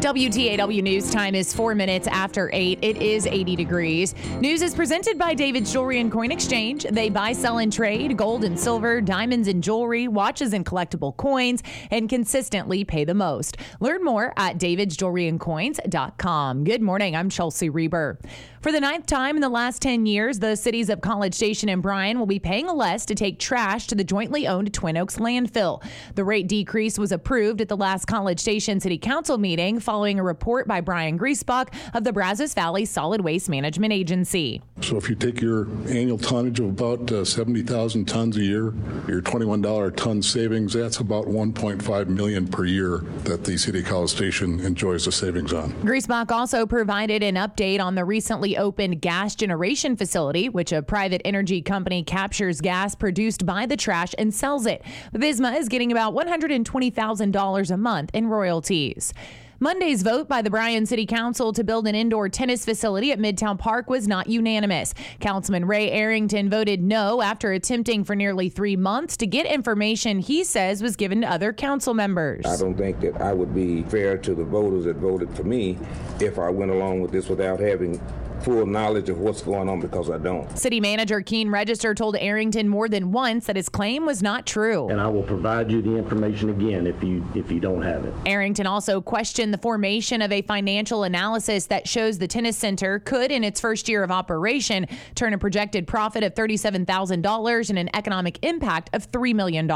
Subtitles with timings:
[0.00, 2.78] WTAW News time is four minutes after eight.
[2.82, 4.14] It is 80 degrees.
[4.40, 6.86] News is presented by David's Jewelry and Coin Exchange.
[6.88, 11.64] They buy, sell, and trade gold and silver, diamonds and jewelry, watches and collectible coins,
[11.90, 13.56] and consistently pay the most.
[13.80, 16.62] Learn more at davidsjewelryandcoins.com.
[16.62, 17.16] Good morning.
[17.16, 18.20] I'm Chelsea Reber.
[18.60, 21.80] For the ninth time in the last 10 years, the cities of College Station and
[21.80, 25.80] Bryan will be paying less to take trash to the jointly owned Twin Oaks landfill.
[26.16, 30.24] The rate decrease was approved at the last College Station City Council meeting following a
[30.24, 34.60] report by Brian Griesbach of the Brazos Valley Solid Waste Management Agency.
[34.80, 38.74] So if you take your annual tonnage of about uh, 70,000 tons a year,
[39.06, 43.86] your $21 a ton savings, that's about 1.5 million per year that the City of
[43.86, 45.70] College Station enjoys the savings on.
[45.82, 51.20] Griesbach also provided an update on the recently opened gas generation facility, which a private
[51.24, 54.82] energy company captures gas produced by the trash and sells it.
[55.14, 59.12] Visma is getting about $120,000 a month in royalties.
[59.60, 63.58] Monday's vote by the Bryan City Council to build an indoor tennis facility at Midtown
[63.58, 64.94] Park was not unanimous.
[65.18, 70.44] Councilman Ray Arrington voted no after attempting for nearly three months to get information he
[70.44, 72.46] says was given to other council members.
[72.46, 75.76] I don't think that I would be fair to the voters that voted for me
[76.20, 78.00] if I went along with this without having
[78.42, 80.56] full knowledge of what's going on because I don't.
[80.58, 84.88] City Manager Kean Register told Arrington more than once that his claim was not true.
[84.88, 88.14] And I will provide you the information again if you if you don't have it.
[88.26, 93.30] Arrington also questioned the formation of a financial analysis that shows the tennis center could
[93.30, 98.44] in its first year of operation turn a projected profit of $37,000 and an economic
[98.44, 99.68] impact of $3 million.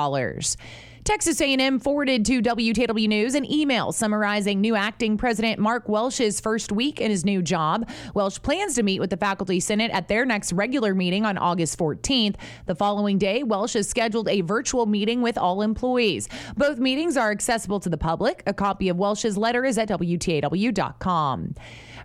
[1.04, 6.70] Texas A&M forwarded to WTW News an email summarizing new acting president Mark Welsh's first
[6.70, 7.90] week in his new job.
[8.14, 11.76] Welsh plans to meet with the faculty senate at their next regular meeting on August
[11.76, 12.36] 14th.
[12.66, 16.28] The following day, Welsh has scheduled a virtual meeting with all employees.
[16.56, 18.44] Both meetings are accessible to the public.
[18.46, 21.56] A copy of Welsh's letter is at WTAW.com.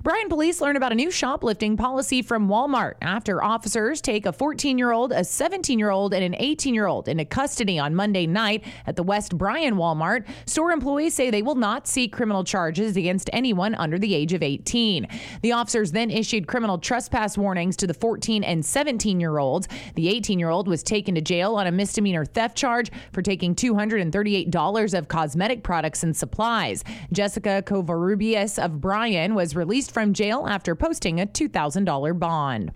[0.04, 4.78] Bryan police learn about a new shoplifting policy from Walmart after officers take a 14
[4.78, 8.28] year old, a 17 year old, and an 18 year old into custody on Monday
[8.28, 10.26] night at the West Bryan Walmart.
[10.46, 14.44] Store employees say they will not seek criminal charges against anyone under the age of
[14.44, 15.08] 18.
[15.42, 19.68] The officers then issued criminal trespass warnings to the 14 and 17 year olds.
[19.96, 23.56] The 18 year old was taken to jail on a misdemeanor theft charge for taking
[23.56, 26.84] $238 of cosmetic products and supplies.
[27.12, 32.72] Jessica Covarrubias of Bryan was released from jail after posting a $2,000 bond.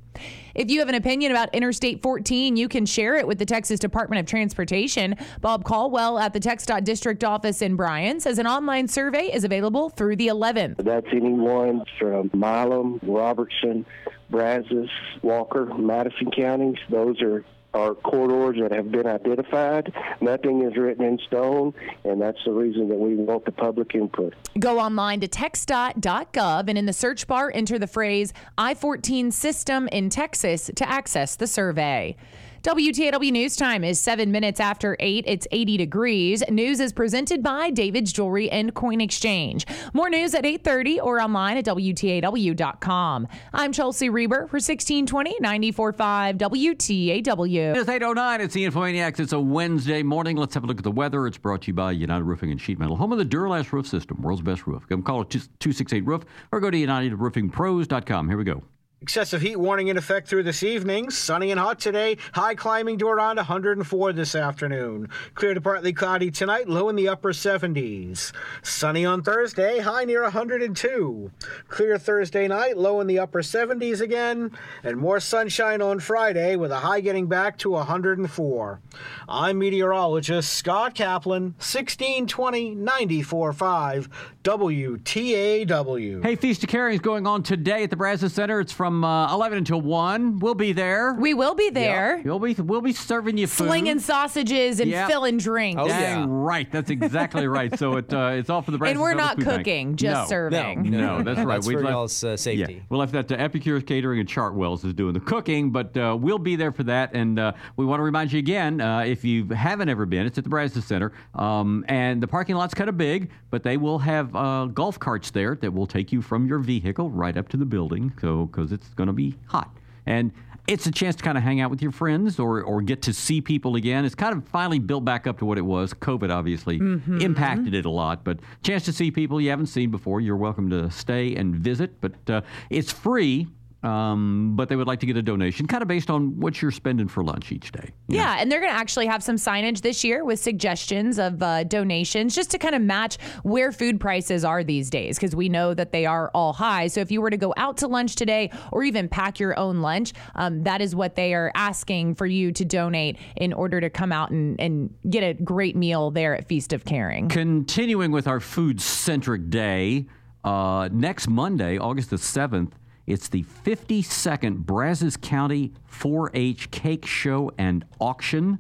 [0.54, 3.80] If you have an opinion about Interstate 14, you can share it with the Texas
[3.80, 5.16] Department of Transportation.
[5.40, 9.90] Bob Colwell at the TxDOT District Office in Bryan says an online survey is available
[9.90, 10.78] through the 11th.
[10.78, 13.86] That's anyone from Milam, Robertson,
[14.30, 14.90] Brazos,
[15.22, 16.78] Walker, Madison counties.
[16.90, 19.94] Those are are corridors that have been identified.
[20.20, 21.74] Nothing is written in stone,
[22.04, 24.34] and that's the reason that we want the public input.
[24.60, 29.88] Go online to txdot.gov and in the search bar enter the phrase I 14 system
[29.90, 32.16] in Texas to access the survey.
[32.64, 35.24] WTAW News Time is seven minutes after eight.
[35.28, 36.44] It's 80 degrees.
[36.48, 39.66] News is presented by David's Jewelry and Coin Exchange.
[39.94, 43.28] More news at 8:30 or online at WTAW.com.
[43.52, 47.76] I'm Chelsea Reber for 1620 945 WTAW.
[47.78, 48.42] It's 809.
[48.42, 49.20] It's the Infomaniacs.
[49.20, 50.38] It's a Wednesday morning.
[50.38, 51.26] Let's have a look at the weather.
[51.26, 53.88] It's brought to you by United Roofing and Sheet Metal, home of the Duro-Last Roof
[53.88, 54.88] System, world's best roof.
[54.88, 58.30] Come call it 268 Roof or go to UnitedRoofingPros.com.
[58.30, 58.62] Here we go.
[59.04, 61.10] Excessive heat warning in effect through this evening.
[61.10, 62.18] Sunny and hot today.
[62.34, 65.10] High climbing to around 104 this afternoon.
[65.34, 66.70] Clear to partly cloudy tonight.
[66.70, 68.32] Low in the upper 70s.
[68.62, 69.80] Sunny on Thursday.
[69.80, 71.32] High near 102.
[71.68, 72.78] Clear Thursday night.
[72.78, 74.52] Low in the upper 70s again.
[74.84, 78.82] And more sunshine on Friday with a high getting back to 104.
[79.28, 81.56] I'm meteorologist Scott Kaplan.
[81.58, 84.10] 1620 945
[84.44, 86.24] WTAW.
[86.24, 88.60] Hey, Feast of Caring is going on today at the Brazos Center.
[88.60, 90.40] It's from uh, 11 until 1.
[90.40, 91.14] We'll be there.
[91.14, 92.22] We will be there.
[92.26, 93.68] We'll be we'll be serving you food.
[93.68, 95.08] Slinging sausages and Yep.
[95.10, 95.82] filling drinks.
[95.82, 96.70] Oh, Dang right.
[96.72, 97.78] That's exactly right.
[97.78, 99.10] So it uh, it's all for the Brazos Center.
[99.10, 99.58] And we're not Food Bank.
[99.60, 100.26] cooking, just No.
[100.28, 100.90] serving.
[100.90, 101.56] No, no, that's right.
[101.56, 102.74] That's We'd for left- y'all's uh, safety.
[102.74, 106.18] Yeah, we left that to Epicurus Catering and Chartwells is doing the cooking, but uh,
[106.20, 107.14] we'll be there for that.
[107.14, 110.38] And uh, we want to remind you again, uh, if you haven't ever been, it's
[110.38, 114.00] at the Brazos Center, um, and the parking lot's kind of big, but they will
[114.00, 117.58] have uh, golf carts there that will take you from your vehicle right up to
[117.58, 119.70] the building, so because it's going to be hot
[120.06, 120.32] and.
[120.68, 123.14] It's a chance to kind of hang out with your friends or, or get to
[123.14, 124.06] see people again.
[124.06, 125.92] It's kind of finally built back up to what it was.
[125.92, 126.78] COVID obviously
[127.20, 130.22] impacted it a lot, but chance to see people you haven't seen before.
[130.22, 133.48] You're welcome to stay and visit, but uh, it's free
[133.84, 136.72] um, but they would like to get a donation, kind of based on what you're
[136.72, 137.90] spending for lunch each day.
[138.08, 138.24] you know?
[138.24, 141.64] Yeah, and they're going to actually have some signage this year with suggestions of uh,
[141.64, 145.74] donations just to kind of match where food prices are these days because we know
[145.74, 146.88] that they are all high.
[146.88, 149.82] So if you were to go out to lunch today or even pack your own
[149.82, 153.90] lunch, um, that is what they are asking for you to donate in order to
[153.90, 157.30] come out and, and get a great meal there at Feast of Caring.
[157.30, 160.06] Continuing with our food centric day,
[160.44, 162.72] uh, next Monday, August the 7th,
[163.12, 168.60] it's the 52nd Brazos County 4 H Cake Show and Auction.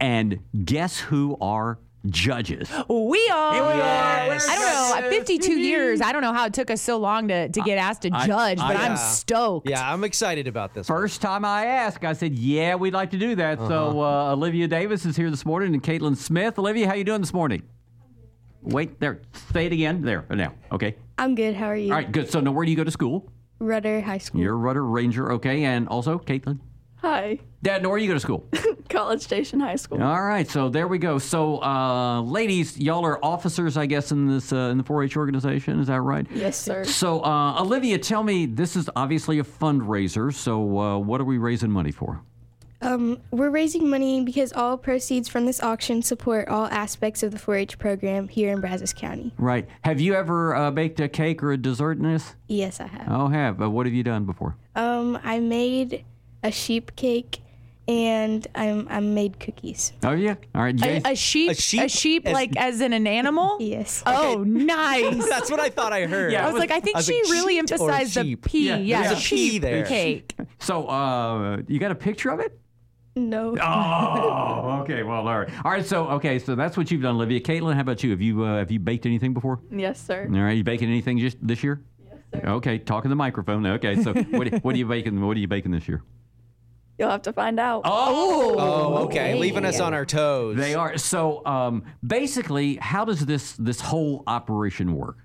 [0.00, 2.70] And guess who are judges?
[2.88, 3.52] We are.
[3.52, 4.48] We Yes.
[4.48, 5.10] I don't know.
[5.10, 6.00] 52 years.
[6.00, 8.26] I don't know how it took us so long to, to get asked to I-
[8.26, 8.94] judge, but I- I'm Yeah.
[8.96, 9.68] stoked.
[9.68, 10.88] Yeah, I'm excited about this.
[10.88, 10.98] one.
[10.98, 14.66] First time I asked, I said, "Yeah, we'd like to do that." So uh, Olivia
[14.66, 16.58] Davis is here this morning, and Caitlin Smith.
[16.58, 17.62] Olivia, how you doing this morning?
[18.62, 19.20] Wait, there.
[19.52, 20.00] Say it again.
[20.02, 20.24] There.
[20.30, 20.54] Now.
[20.72, 20.96] Okay.
[21.18, 21.54] I'm good.
[21.54, 21.90] How are you?
[21.92, 22.10] All right.
[22.10, 22.30] Good.
[22.30, 23.30] So now, where do you go to school?
[23.60, 24.40] Rudder High School.
[24.40, 25.32] You're a Rudder Ranger.
[25.32, 26.58] Okay, and also Caitlin.
[27.02, 28.46] Hi, Dad, now where do you go to school?
[28.90, 30.02] College Station High School.
[30.02, 31.18] All right, so there we go.
[31.18, 35.80] So, uh, ladies, y'all are officers, I guess, in this uh, in the 4-H organization.
[35.80, 36.26] Is that right?
[36.34, 36.84] Yes, sir.
[36.84, 40.32] So, uh, Olivia, tell me, this is obviously a fundraiser.
[40.34, 42.22] So, uh, what are we raising money for?
[42.82, 47.38] Um, we're raising money because all proceeds from this auction support all aspects of the
[47.38, 49.32] 4-H program here in Brazos County.
[49.36, 49.68] Right.
[49.82, 52.34] Have you ever uh, baked a cake or a dessert in this?
[52.48, 53.06] Yes, I have.
[53.10, 53.60] Oh, have.
[53.60, 54.56] Uh, what have you done before?
[54.76, 56.04] Um, I made
[56.42, 57.40] a sheep cake
[57.86, 59.92] and I'm I made cookies.
[60.02, 60.36] Oh, yeah.
[60.54, 61.06] All right, A, Jason.
[61.12, 61.50] a sheep,
[61.82, 63.58] A sheep as- like as in an animal.
[63.60, 64.02] Yes.
[64.06, 65.28] Oh, nice.
[65.28, 66.32] That's what I thought I heard.
[66.32, 68.36] Yeah, I was like, I think was she like, really emphasized the?
[68.36, 68.68] P.
[68.68, 69.84] Yeah, Yeah, there's a P sheep there.
[69.84, 70.34] cake.
[70.60, 72.56] so, uh, you got a picture of it?
[73.28, 73.56] No.
[73.60, 75.02] Oh, okay.
[75.02, 75.48] Well, all right.
[75.64, 75.84] All right.
[75.84, 76.38] So, okay.
[76.38, 77.40] So that's what you've done, Olivia.
[77.40, 78.10] Caitlin, how about you?
[78.10, 79.60] Have you uh, have you baked anything before?
[79.70, 80.28] Yes, sir.
[80.32, 80.56] All right.
[80.56, 81.82] You baking anything just this year?
[82.08, 82.48] Yes, sir.
[82.50, 82.78] Okay.
[82.78, 83.66] Talking the microphone.
[83.66, 84.02] Okay.
[84.02, 85.20] So, what, what are you baking?
[85.20, 86.02] What are you baking this year?
[86.98, 87.82] You'll have to find out.
[87.84, 89.34] Oh, Oh, okay.
[89.38, 90.56] Leaving us on our toes.
[90.56, 90.98] they are.
[90.98, 95.16] So, um, basically, how does this this whole operation work?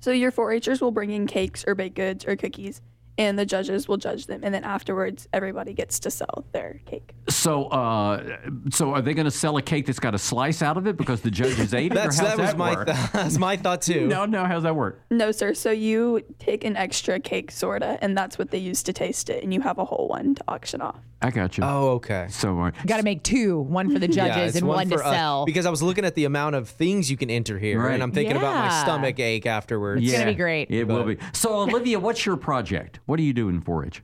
[0.00, 2.82] So your 4-Hers will bring in cakes or baked goods or cookies,
[3.22, 7.14] and the judges will judge them, and then afterwards, everybody gets to sell their cake.
[7.28, 8.38] So, uh,
[8.70, 10.96] so are they going to sell a cake that's got a slice out of it
[10.96, 11.94] because the judges ate it?
[11.94, 14.06] That's or how's that was that my th- that's my thought too.
[14.08, 14.44] no, no.
[14.44, 15.00] How's that work?
[15.10, 15.54] No, sir.
[15.54, 19.42] So you take an extra cake, sorta, and that's what they use to taste it,
[19.44, 20.96] and you have a whole one to auction off.
[21.24, 21.62] I got you.
[21.62, 22.26] Oh, okay.
[22.30, 22.74] So, all right.
[22.84, 25.44] Got to make two, one for the judges it's and one, to for us, sell.
[25.44, 27.94] because I was looking at the amount of things you can enter here, Right.
[27.94, 30.02] and I'm thinking about my stomach ache afterwards.
[30.02, 30.68] It's gonna be great.
[30.72, 31.18] It will be.
[31.32, 32.98] So, Olivia, what's your project?
[33.12, 34.00] What are you doing for it?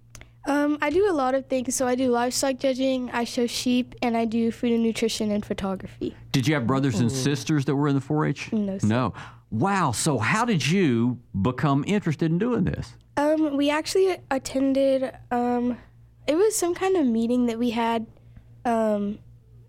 [0.46, 1.74] Um, I do a lot of things.
[1.74, 5.42] So I do livestock judging, I show sheep, and I do food and nutrition and
[5.46, 6.14] photography.
[6.30, 8.52] Did you have brothers and sisters that were in the 4-H?
[8.52, 8.86] No, sir.
[8.86, 9.14] No.
[9.50, 9.92] Wow.
[9.92, 12.92] So, how did you become interested in doing this?
[13.16, 15.10] Um, we actually attended.
[15.30, 15.78] Um,
[16.26, 18.06] it was some kind of meeting that we had,
[18.66, 19.20] um,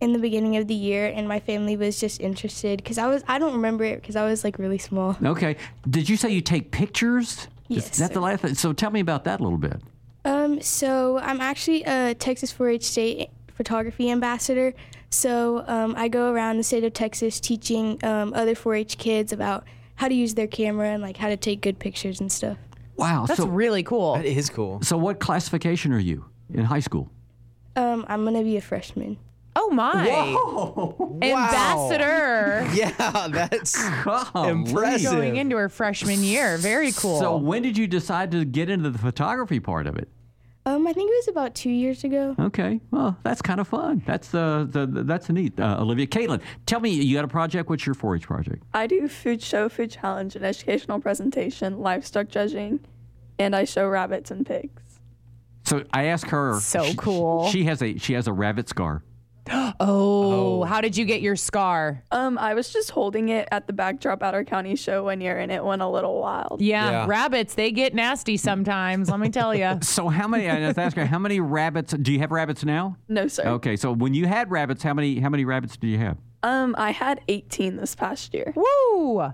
[0.01, 3.23] in the beginning of the year, and my family was just interested because I was.
[3.25, 5.15] I don't remember it because I was like really small.
[5.23, 5.55] Okay.
[5.89, 7.47] Did you say you take pictures?
[7.69, 8.19] Yes, Is that the sir.
[8.47, 8.57] last?
[8.57, 9.81] So, tell me about that a little bit.
[10.25, 14.73] Um, so I'm actually a Texas 4-H state photography ambassador.
[15.09, 19.65] So um, I go around the state of Texas teaching um, other 4-H kids about
[19.95, 22.57] how to use their camera and like how to take good pictures and stuff.
[22.95, 23.25] Wow.
[23.25, 24.15] That's so, really cool.
[24.15, 24.81] That is cool.
[24.81, 27.09] so, what classification are you in high school?
[27.75, 29.17] Um, I'm gonna be a freshman.
[29.55, 30.05] Oh my.
[31.21, 32.67] Ambassador.
[32.73, 34.49] Yeah, that's Golly.
[34.49, 35.11] impressive.
[35.11, 36.57] Going into her freshman year.
[36.57, 37.19] Very cool.
[37.19, 40.07] So, when did you decide to get into the photography part of it?
[40.65, 42.35] Um, I think it was about two years ago.
[42.37, 44.03] Okay, well, that's kind of fun.
[44.05, 45.59] That's uh, the, the that's neat.
[45.59, 47.69] Uh, Olivia, Caitlin, tell me, you got a project?
[47.69, 48.63] What's your 4-H project?
[48.73, 52.81] I do food show, food challenge, and educational presentation, livestock judging,
[53.39, 54.81] and I show rabbits and pigs.
[55.63, 56.59] So I asked her.
[56.59, 57.49] So she- cool.
[57.49, 59.03] She has a she has a rabbit scar.
[59.79, 62.03] oh, how did you get your scar?
[62.11, 65.37] Um, I was just holding it at the backdrop at our county show one year,
[65.37, 66.61] and it went a little wild.
[66.61, 67.05] Yeah, Yeah.
[67.07, 69.77] rabbits, they get nasty sometimes, let me tell you.
[69.89, 70.47] So how many?
[70.49, 71.93] I was asking her how many rabbits.
[71.93, 72.97] Do you have rabbits now?
[73.07, 73.43] No, sir.
[73.47, 76.17] Okay, so when you had rabbits, how many how many rabbits did you have?
[76.43, 78.53] Um, I had 18 this past year.
[78.55, 79.29] Woo!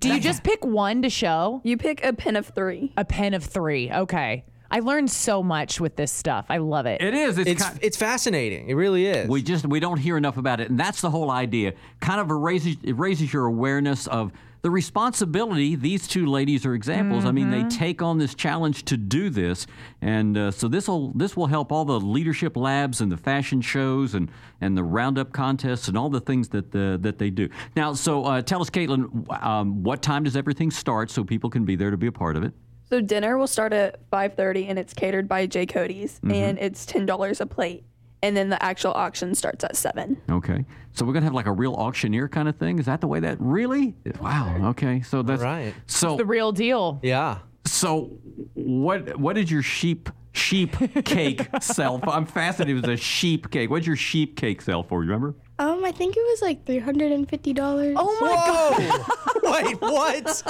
[0.00, 1.62] Do you just pick one to show?
[1.64, 2.92] You pick a pin of three.
[2.96, 3.90] A pen of three.
[3.90, 4.44] Okay.
[4.74, 6.46] I learned so much with this stuff.
[6.48, 7.00] I love it.
[7.00, 7.38] It is.
[7.38, 8.68] It's, It's ki- it's fascinating.
[8.68, 9.28] It really is.
[9.28, 11.74] we just we don't hear enough about it, and that's the whole idea.
[12.00, 15.76] Kind of raises it raises your awareness of the responsibility.
[15.76, 17.24] These two ladies are examples.
[17.24, 19.68] I mean, they take on this challenge to do this,
[20.02, 23.60] and uh, so this will this will help all the leadership labs and the fashion
[23.60, 24.28] shows and
[24.60, 27.48] and the roundup contests and all the things that the, that they do.
[27.76, 31.64] Now, so uh, tell us, Caitlin, um, what time does everything start so people can
[31.64, 32.52] be there to be a part of it?
[32.90, 36.30] So dinner will start at 5:30 and it's catered by J Cody's Mm-hmm.
[36.32, 37.84] and it's $10 a plate.
[38.22, 40.16] And then the actual auction starts at 7.
[40.30, 40.64] Okay.
[40.92, 42.78] So we're gonna have like a real auctioneer kind of thing.
[42.78, 43.94] Is that the way that really?
[44.20, 44.70] Wow.
[44.70, 45.02] Okay.
[45.02, 45.74] So that's right.
[45.86, 47.00] So The real deal.
[47.02, 47.38] Yeah.
[47.66, 48.10] so
[48.54, 50.74] what what did your sheep sheep
[51.04, 52.10] cake sell for?
[52.10, 53.70] I'm fascinated with the sheep cake.
[53.70, 55.02] What did your sheep cake sell for?
[55.02, 55.34] You remember?
[55.58, 57.94] Um, I think it was like three hundred and fifty dollars.
[57.98, 59.04] Oh my god.
[59.64, 60.42] Wait, what?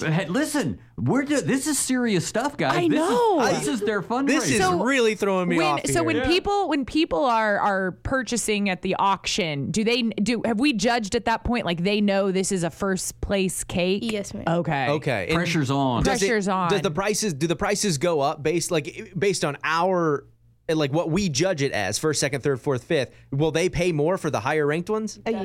[0.00, 2.76] Hey, listen, we're do- this is serious stuff, guys.
[2.76, 3.46] I This is- know.
[3.50, 4.26] this is their fundraiser.
[4.26, 6.04] This is really throwing me when, off so here.
[6.04, 10.72] when people when people are are purchasing at the auction, do they do have we
[10.72, 14.02] judged at that point like they know this is a first place cake?
[14.12, 14.44] Yes, ma'am.
[14.46, 14.88] Okay.
[14.90, 15.26] okay.
[15.28, 16.02] and pressure's on.
[16.04, 16.70] does it- Pressure's on.
[16.70, 20.26] Does the prices do the prices go up based like based on our
[20.68, 23.10] like what we judge it as first, second, third, fourth, fifth?
[23.30, 25.18] Will they pay more for the higher ranked ones?
[25.26, 25.42] Uh, yeah,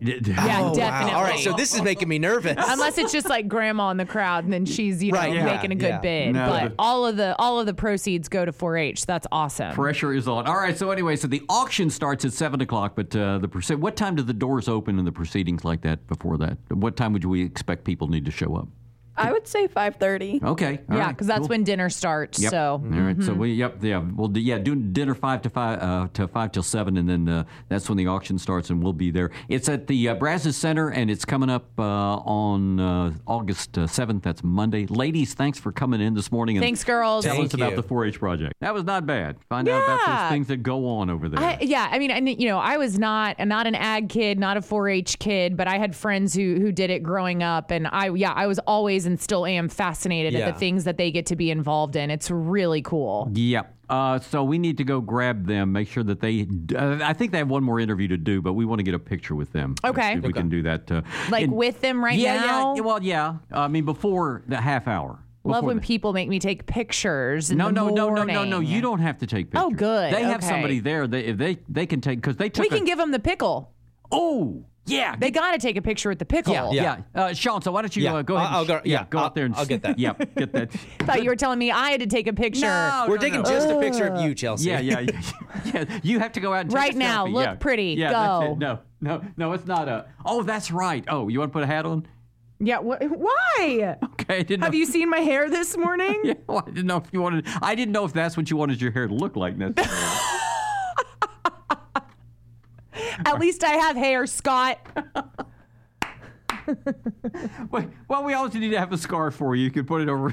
[0.00, 1.12] Yeah, yeah, Oh, definitely.
[1.12, 1.18] Wow.
[1.18, 2.54] All right, so this is making me nervous.
[2.68, 5.44] Unless it's just like grandma in the crowd, and then she's you know Right, yeah,
[5.44, 6.00] making a good yeah.
[6.00, 6.32] bid.
[6.34, 9.04] No, but the- all of the all of the proceeds go to 4-H.
[9.06, 9.74] That's awesome.
[9.74, 10.46] Pressure is on.
[10.46, 10.76] All right.
[10.76, 14.14] So anyway, so the auction starts at seven o'clock, but uh, the proce- what time
[14.16, 16.56] do the doors open and the proceedings like that before that?
[16.70, 18.68] What time would we expect people need to show up?
[19.16, 20.42] I would say 5:30.
[20.42, 20.80] Okay.
[20.90, 21.48] all yeah, right, because that's cool.
[21.48, 22.40] when dinner starts.
[22.40, 22.50] Yep.
[22.50, 23.22] So all right.
[23.22, 26.52] So we yep yeah we'll do, yeah do dinner five to five uh, to five
[26.52, 29.30] till seven and then uh, that's when the auction starts and we'll be there.
[29.48, 34.22] It's at the uh, Brazos Center and it's coming up uh, on uh, August seventh.
[34.22, 34.86] that's Monday.
[34.86, 36.56] Ladies, thanks for coming in this morning.
[36.56, 37.24] And Thanks, girls.
[37.24, 37.76] Tell Thank us about you.
[37.76, 38.54] the 4-H project.
[38.60, 39.36] That was not bad.
[39.48, 40.22] Find out about Yeah.
[40.22, 41.40] those things that go on over there.
[41.40, 44.56] I, yeah, I mean, and you know, I was not not an ag kid, not
[44.56, 48.08] a 4-H kid, but I had friends who who did it growing up, and I
[48.10, 50.40] yeah, I was always and still am fascinated Yeah.
[50.40, 52.10] at the things that they get to be involved in.
[52.10, 53.30] It's really cool.
[53.32, 53.70] Yep.
[53.88, 56.46] Uh, so we need to go grab them, make sure that they.
[56.74, 58.94] Uh, I think they have one more interview to do, but we want to get
[58.94, 59.74] a picture with them.
[59.84, 60.14] Okay.
[60.14, 60.90] If we can do that.
[60.90, 62.74] Uh, Like and- with them right yeah, now.
[62.76, 62.80] Yeah.
[62.80, 63.34] Well, yeah.
[63.52, 65.18] I mean, before the half hour.
[65.46, 67.50] Love when the- people make me take pictures.
[67.50, 68.60] In No, the no, no, no, no, no.
[68.60, 69.66] You don't have to take pictures.
[69.66, 70.14] Oh, good.
[70.14, 70.48] They have Okay.
[70.48, 71.06] somebody there.
[71.06, 72.62] They, if they they can take because they took.
[72.62, 73.70] We a- can give them the pickle.
[74.10, 75.16] Oh, yeah.
[75.16, 76.52] They got to take a picture with the pickle.
[76.54, 76.98] yeah, yeah.
[77.14, 78.14] Uh, Sean, so why don't you Yeah.
[78.16, 78.48] uh, go ahead?
[78.50, 79.98] I'll- and I'll go- sh- yeah, go I'll- out there and I'll get that.
[80.04, 80.72] Yeah, get that.
[81.00, 82.66] Thought you were telling me I had to take a picture.
[82.66, 83.48] No, We're no, taking no.
[83.48, 84.68] just a picture of you, Chelsea.
[84.68, 85.20] Yeah, yeah, yeah,
[85.72, 86.00] yeah.
[86.02, 87.32] You have to go out and take Right a now, selfie.
[87.32, 87.54] look yeah.
[87.54, 87.94] pretty.
[87.98, 88.52] Yeah, that's Go.
[88.52, 88.58] it.
[88.58, 89.52] No, no, no.
[89.52, 90.06] It's not a.
[90.24, 91.04] Oh, that's right.
[91.08, 92.06] Oh, you want to put a hat on?
[92.60, 92.78] Yeah.
[92.78, 93.96] Wh- why?
[94.04, 94.62] Okay, I didn't.
[94.62, 94.78] Have know.
[94.78, 96.20] you seen my hair this morning?
[96.24, 97.46] Yeah, well, I didn't know if you wanted.
[97.62, 100.33] I didn't know if that's what you wanted your hair to look like necessarily.
[103.24, 104.78] At least I have hair, Scott.
[107.70, 109.64] Wait, well, we always need to have a scarf for you.
[109.64, 110.32] You could put it over.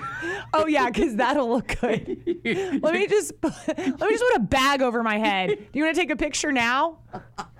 [0.53, 2.07] Oh yeah, because that'll look good.
[2.81, 5.49] Let me just let me just put a bag over my head.
[5.49, 6.99] Do you want to take a picture now?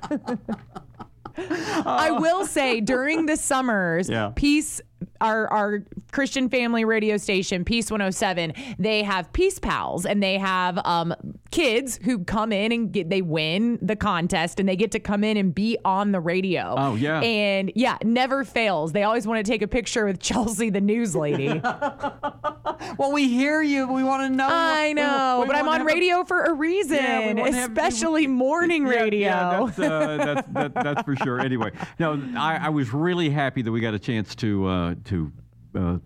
[1.37, 4.31] I will say during the summers, Yeah.
[4.35, 4.81] Peace,
[5.19, 10.79] our our Christian family radio station, Peace 107, they have Peace Pals and they have
[10.85, 11.13] um,
[11.51, 15.23] kids who come in and get they win the contest and they get to come
[15.23, 16.75] in and be on the radio.
[16.77, 17.21] Oh, yeah.
[17.21, 18.91] And yeah, never fails.
[18.91, 21.61] They always want to take a picture with Chelsea, the news lady.
[22.97, 23.91] well, we hear you.
[23.91, 24.47] We want to know.
[24.49, 27.51] I know, we but I'm on have a- radio for a reason, Yeah, we wanna
[27.53, 29.19] have- especially morning Yeah, radio.
[29.29, 31.39] Yeah, that's, uh, that's, that, that's for sure.
[31.51, 35.31] Anyway, no, I, I was really happy that we got a chance to uh, to
[35.75, 35.97] uh,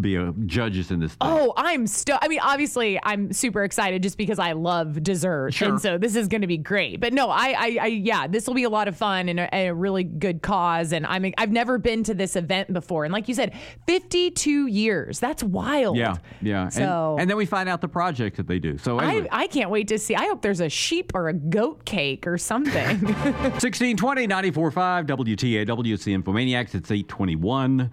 [0.00, 1.10] be uh, judges in this.
[1.10, 1.18] Thing.
[1.22, 5.70] Oh, I'm sto- I mean, obviously, I'm super excited just because I love dessert, Sure.
[5.70, 7.00] and so this is going to be great.
[7.00, 9.48] But no, I, I, I yeah, this will be a lot of fun and a,
[9.52, 10.92] a really good cause.
[10.92, 13.54] And I'm, I've never been to this event before, and like you said,
[13.88, 15.18] 52 years.
[15.18, 15.96] That's wild.
[15.96, 16.62] Yeah, yeah.
[16.64, 18.78] And- So- and, then we find out the project that they do.
[18.78, 19.28] So anyway.
[19.32, 20.14] I, I can't wait to see.
[20.14, 22.72] I hope there's a sheep or a goat cake or something.
[23.04, 25.92] 1620 945 WTAW.
[25.92, 26.76] It's the Infomaniacs.
[26.76, 27.90] It's 821.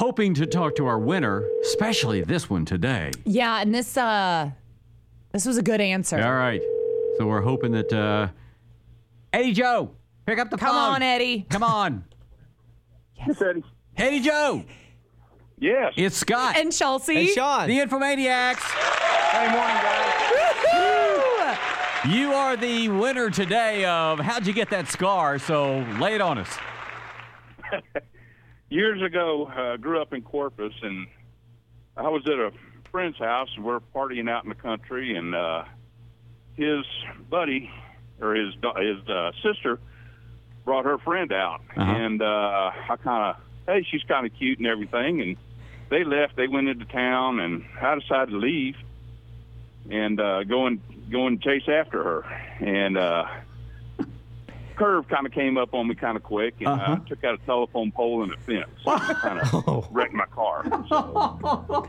[0.00, 3.10] Hoping to talk to our winner, especially this one today.
[3.26, 4.50] yeah, and this, uh,
[5.30, 6.18] this was a good answer.
[6.18, 6.62] All right.
[7.18, 8.28] So we're hoping that uh,
[9.34, 9.90] Eddie Joe,
[10.24, 10.68] pick up the phone!
[10.68, 10.94] Come phone.
[10.94, 11.44] on, Eddie.
[11.50, 12.04] Come on.
[13.14, 13.62] Yes, Eddie.
[13.94, 14.64] Eddie Joe.
[15.58, 15.92] Yes.
[15.98, 16.56] It's Scott.
[16.56, 17.18] And Chelsea.
[17.18, 17.68] And Sean.
[17.68, 18.62] the Infomaniacs.
[18.62, 21.58] Hey, morning, guys.
[22.06, 22.10] Woo!
[22.10, 25.38] You are the winner today of How'd You Get That Scar?
[25.38, 26.56] So lay it on us.
[28.70, 31.06] years ago, uh, grew up in Corpus, and
[31.96, 32.52] I was at a
[32.90, 35.64] friend's house, and we're partying out in the country, and uh,
[36.56, 36.84] his
[37.28, 37.70] buddy
[38.20, 39.78] or his his uh, sister
[40.64, 41.82] brought her friend out, Uh-huh.
[41.90, 43.36] and uh, I kind of,
[43.66, 45.36] hey, she's kind of cute and everything, and
[45.90, 46.36] they left.
[46.36, 48.76] They went into town, and I decided to leave
[49.90, 52.24] and uh, go and go and chase after her,
[52.60, 52.96] and.
[52.96, 53.24] Uh,
[54.80, 56.96] curve kind of came up on me kind of quick, and Uh-huh.
[57.04, 58.68] I took out a telephone pole and a fence.
[59.20, 60.64] kind of wrecked my car.
[60.88, 61.86] So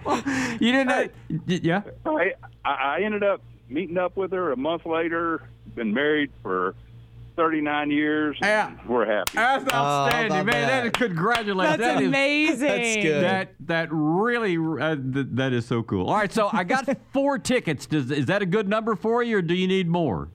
[0.60, 1.08] You didn't know?
[1.48, 1.82] Yeah.
[2.06, 2.34] I,
[2.66, 5.44] I I ended up meeting up with her a month later.
[5.76, 6.76] Been married for
[7.38, 8.38] 39 years.
[8.42, 8.72] Yeah.
[8.86, 9.32] We're happy.
[9.36, 10.68] That's outstanding, not man.
[10.68, 10.86] That bad.
[10.88, 11.78] is congratulations.
[11.78, 12.68] That's That is- amazing.
[12.68, 13.24] That's good.
[13.24, 16.08] That that really uh, th- that is so cool.
[16.08, 17.86] All right, so I got four tickets.
[17.86, 20.30] Does is that a good number for you, or do you need more?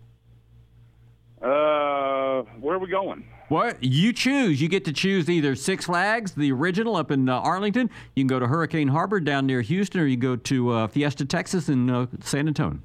[2.86, 3.24] Where are we going?
[3.48, 4.60] What you choose?
[4.60, 7.90] You get to choose either Six Flags, the original up in uh, Arlington.
[8.14, 11.24] You can go to Hurricane Harbor down near Houston, or you go to uh, Fiesta,
[11.24, 12.80] Texas, in uh, San Antonio.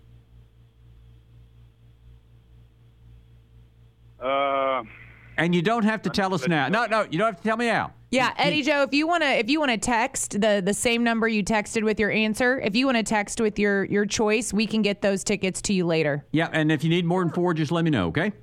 [4.20, 4.84] Uh,
[5.38, 6.68] And you don't have to tell us now.
[6.68, 7.94] No, no, you don't have to tell me now.
[8.12, 11.04] Yeah, Eddie Joe, if you want to if you want to text the the same
[11.04, 14.54] number you texted with your answer, if you want to text with your your choice,
[14.54, 16.26] we can get those tickets to you later.
[16.32, 18.08] Yeah, and if you need more than four, just let me know.
[18.08, 18.34] Okay.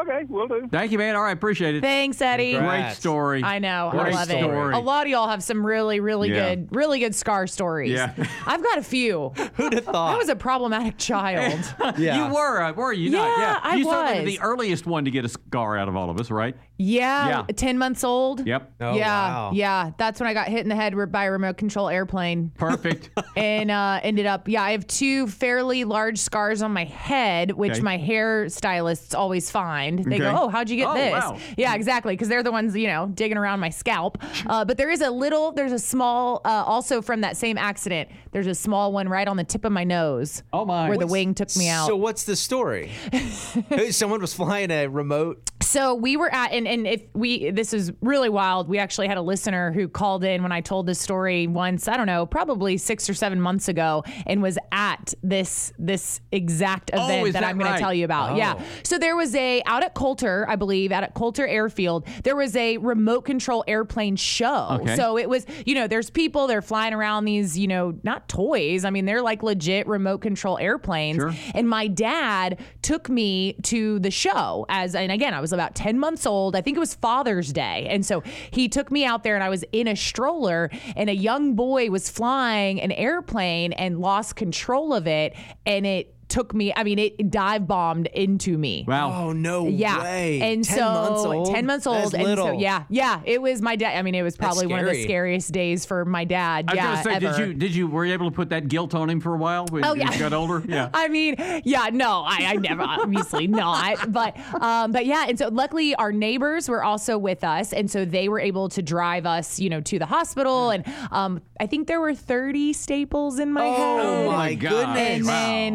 [0.00, 0.68] Okay, we'll do.
[0.70, 1.16] Thank you, man.
[1.16, 1.80] All right, appreciate it.
[1.80, 2.52] Thanks, Eddie.
[2.54, 2.94] Congrats.
[2.94, 3.42] Great story.
[3.44, 3.88] I know.
[3.92, 4.74] Great I love story.
[4.74, 4.76] it.
[4.76, 6.54] A lot of y'all have some really, really Yeah.
[6.54, 7.92] good, really good scar stories.
[7.92, 8.12] Yeah.
[8.46, 9.30] I've got a few.
[9.54, 10.14] Who'd have thought?
[10.14, 11.62] I was a problematic child.
[11.98, 12.28] Yeah.
[12.28, 13.38] You were, uh, were you not?
[13.38, 14.30] Yeah, Yeah, I you certainly were was.
[14.34, 16.54] the earliest one to get a scar out of all of us, right?
[16.78, 17.54] Yeah, Yeah.
[17.54, 18.46] 10 months old.
[18.46, 18.72] Yep.
[18.80, 19.50] Oh, yeah, wow.
[19.52, 19.90] yeah.
[19.98, 22.50] That's when I got hit in the head by a remote control airplane.
[22.56, 23.10] Perfect.
[23.36, 27.72] and uh, ended up, yeah, I have two fairly large scars on my head, which
[27.72, 27.80] Okay.
[27.80, 29.98] my hair stylists always find.
[30.04, 30.36] They go, Okay.
[30.38, 31.38] "Oh, how'd you get Oh, this?" wow.
[31.56, 34.18] Yeah, exactly, because they're the ones, you know, digging around my scalp.
[34.48, 38.08] Uh, but there is a little, there's a small, uh, also from that same accident.
[38.30, 40.42] There's a small one right on the tip of my nose.
[40.52, 40.88] Oh, my.
[40.88, 41.86] Where the What's- wing took me out.
[41.88, 42.92] So what's the story?
[43.90, 45.50] Someone was flying a remote.
[45.60, 48.68] So we were at, and, and if we, this is really wild.
[48.68, 51.96] We actually had a listener who called in when I told this story once, I
[51.96, 57.04] don't know, probably six or seven months ago, and was at this this exact Oh,
[57.04, 57.76] event is that, that I'm going right?
[57.76, 58.36] to tell you about.
[58.36, 58.54] Yeah.
[58.58, 58.62] Oh.
[58.82, 62.54] So there was a out at Coulter, I believe, out at Coulter Airfield, there was
[62.56, 64.78] a remote control airplane show.
[64.82, 64.96] Okay.
[64.96, 68.84] So it was, you know, there's people, they're flying around these, you know, not toys.
[68.84, 71.16] I mean, they're like legit remote control airplanes.
[71.16, 71.34] Sure.
[71.54, 75.98] And my dad took me to the show as, and again, I was about 10
[75.98, 76.54] months old.
[76.58, 77.86] I think it was Father's Day.
[77.88, 81.14] And so he took me out there and I was in a stroller and a
[81.14, 85.34] young boy was flying an airplane and lost control of it.
[85.64, 88.84] And it took me, I mean, it dive bombed into me.
[88.86, 89.12] Wow.
[89.28, 90.02] Oh no Yeah.
[90.02, 90.40] way!
[90.42, 91.54] And 10 so months old.
[91.54, 92.14] 10 months That's old.
[92.14, 92.46] And little.
[92.46, 93.96] so, yeah, yeah, it was my dad.
[93.96, 95.04] I mean, it was probably one of the scary.
[95.04, 96.66] scariest days for my dad.
[96.68, 96.84] I was yeah.
[96.84, 97.36] gonna say, ever.
[97.36, 99.38] did you did you were you able to put that guilt on him for a
[99.38, 100.18] while when Oh, he yeah.
[100.18, 100.62] got older?
[100.68, 100.90] Yeah.
[100.92, 105.48] I mean, yeah, no, I, I never, obviously not, but, um, but yeah, and so
[105.48, 109.58] luckily our neighbors were also with us, and so they were able to drive us,
[109.58, 113.64] you know, to the hospital, and um, I think there were thirty staples in my
[113.64, 114.00] head.
[114.06, 114.98] Oh my goodness!
[114.98, 115.32] And Wow.
[115.32, 115.74] then,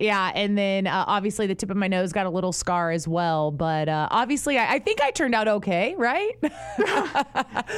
[0.00, 0.32] yeah, yeah.
[0.34, 3.50] And then uh, obviously the tip of my nose got a little scar as well.
[3.50, 6.32] But uh, obviously, I, I think I turned out okay, right?
[6.42, 6.54] but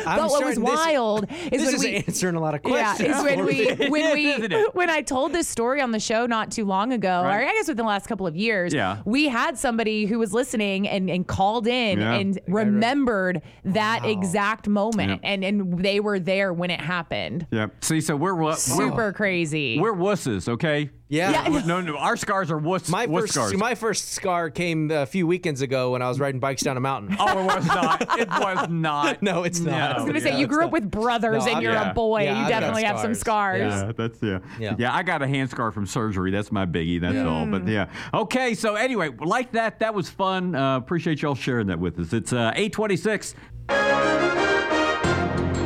[0.04, 1.94] what was starting- this- wild is This when is we.
[1.96, 3.16] answering a lot of Yeah, questions.
[3.16, 6.50] is when for we when we when I told this story on the show not
[6.50, 7.42] too long ago, Right.
[7.44, 8.98] or I guess within the last couple of years, Yeah.
[9.04, 12.14] we had somebody who was listening and, and called in Yeah.
[12.14, 15.30] and remembered that exact moment, Yeah.
[15.30, 17.46] and and they were there when it happened.
[17.50, 17.84] Yep.
[17.84, 19.78] See, so we're what Super crazy.
[19.78, 20.90] we're wusses, okay?
[21.08, 21.48] Yeah.
[21.50, 21.62] Yeah.
[21.66, 23.54] No, no, our scars are wuss, My wuss first, scars.
[23.56, 26.80] my first scar came a few weekends ago when I was riding bikes down a
[26.80, 27.14] mountain.
[27.20, 28.18] oh, it was not.
[28.18, 29.22] It was not.
[29.22, 29.70] No, it's not.
[29.70, 29.76] No.
[29.78, 31.90] I I was gonna say you grew up with brothers No, and I've you're got-
[31.90, 32.22] a boy.
[32.22, 33.60] yeah, you I've definitely have some scars.
[33.72, 33.82] scars.
[33.86, 34.38] Yeah, that's yeah.
[34.58, 34.74] Yeah.
[34.78, 34.94] yeah.
[34.94, 36.30] I got a hand scar from surgery.
[36.30, 37.00] That's my biggie.
[37.00, 37.44] That's all.
[37.46, 37.90] But yeah.
[38.14, 38.54] Okay.
[38.54, 39.80] So anyway, like that.
[39.80, 40.54] That was fun.
[40.54, 42.12] Uh, appreciate y'all sharing that with us.
[42.14, 43.34] It's uh, eight twenty six.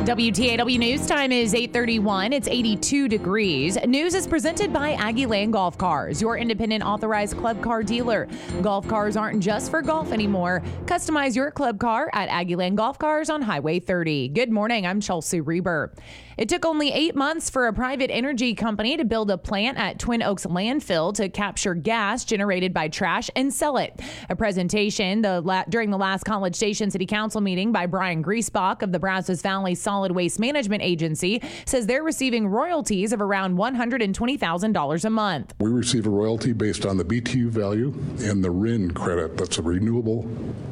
[0.05, 2.31] WTAW News time is 8:31.
[2.31, 3.77] It's 82 degrees.
[3.85, 8.27] News is presented by Aggie Land Golf Cars, your independent authorized club car dealer.
[8.61, 10.63] Golf cars aren't just for golf anymore.
[10.85, 14.29] Customize your club car at Aggie Land Golf Cars on Highway 30.
[14.29, 14.87] Good morning.
[14.87, 15.91] I'm Chelsea Reber.
[16.39, 19.99] It took only eight months for a private energy company to build a plant at
[19.99, 23.99] Twin Oaks landfill to capture gas generated by trash and sell it.
[24.29, 28.81] A presentation the la- during the last College Station City Council meeting by Brian Griesbach
[28.81, 35.05] of the Brazos Valley Solid Waste Management Agency says they're receiving royalties of around $120,000
[35.05, 35.55] a month.
[35.59, 39.35] We receive a royalty based on the BTU value and the RIN credit.
[39.35, 40.25] That's a renewable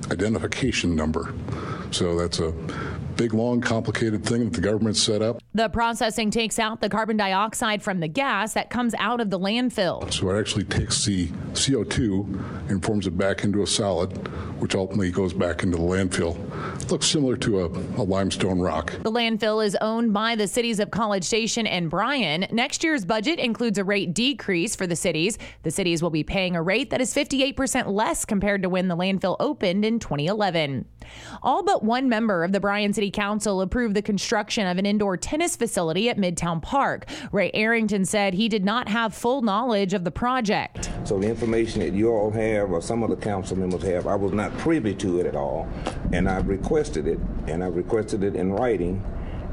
[0.09, 1.33] identification number.
[1.91, 2.53] So that's a
[3.17, 5.41] big, long, complicated thing that the government set up.
[5.53, 9.39] The processing takes out the carbon dioxide from the gas that comes out of the
[9.39, 10.13] landfill.
[10.13, 14.27] So it actually takes the CO2 and forms it back into a solid,
[14.59, 16.37] which ultimately goes back into the landfill.
[16.81, 18.91] It looks similar to a, a limestone rock.
[19.01, 22.45] The landfill is owned by the cities of College Station and Bryan.
[22.51, 25.39] Next year's budget includes a rate decrease for the cities.
[25.63, 28.95] The cities will be paying a rate that is 58% less compared to when the
[28.95, 30.85] landfill opened in 2011.
[31.41, 35.17] All but one member of the Bryan City Council approved the construction of an indoor
[35.17, 37.05] tennis facility at Midtown Park.
[37.31, 40.89] Ray Arrington said he did not have full knowledge of the project.
[41.03, 44.15] So the information that you all have, or some of the council members have, I
[44.15, 45.67] was not privy to it at all,
[46.11, 49.03] and I requested it, and I requested it in writing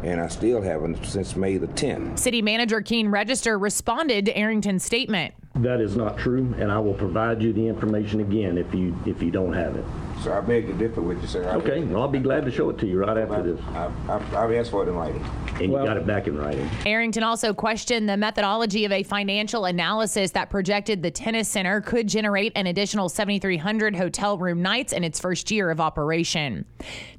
[0.04, 2.18] and I still haven't since May the 10th.
[2.18, 5.34] City Manager Kean Register responded to Arrington's statement.
[5.56, 9.22] That is not true, and I will provide you the information again if you if
[9.22, 9.84] you don't have it.
[10.22, 11.48] So I beg to differ with you, sir.
[11.48, 13.60] I okay, well, I'll be glad to show it to you right after this.
[13.74, 15.24] I've, I've asked for it in writing.
[15.60, 16.68] And well, you got it back in writing.
[16.86, 22.08] Arrington also questioned the methodology of a financial analysis that projected the tennis center could
[22.08, 26.64] generate an additional 7,300 hotel room nights in its first year of operation.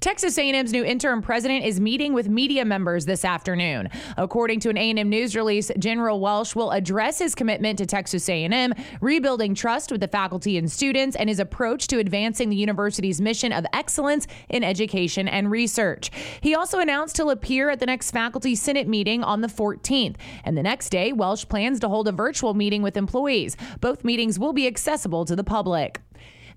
[0.02, 3.90] Texas A&M's new interim president is meeting with media members this afternoon.
[4.18, 8.74] According to an A&M news release, General Welsh will address his commitment to Texas A&M,
[9.00, 12.56] rebuilding trust with the faculty and students, and his approach to advancing the
[12.86, 16.12] university's mission of excellence in education and research.
[16.40, 20.18] He also announced he'll appear at the next Faculty Senate meeting on the 14th.
[20.44, 23.58] And the next day, Welsh plans to hold a virtual meeting with employees.
[23.82, 26.05] Both meetings will be accessible to the public.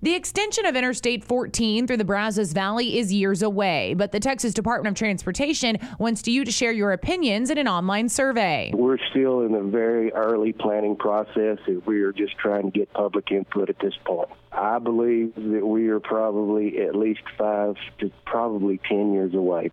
[0.01, 4.53] The extension of Interstate 14 through the Brazos Valley is years away, but the Texas
[4.53, 8.71] Department of Transportation wants you to share your opinions in an online survey.
[8.73, 12.93] We're still in a very early planning process, and we are just trying to get
[12.93, 14.29] public input at this point.
[14.53, 19.69] I believe that we are probably at least five to probably 10 years away.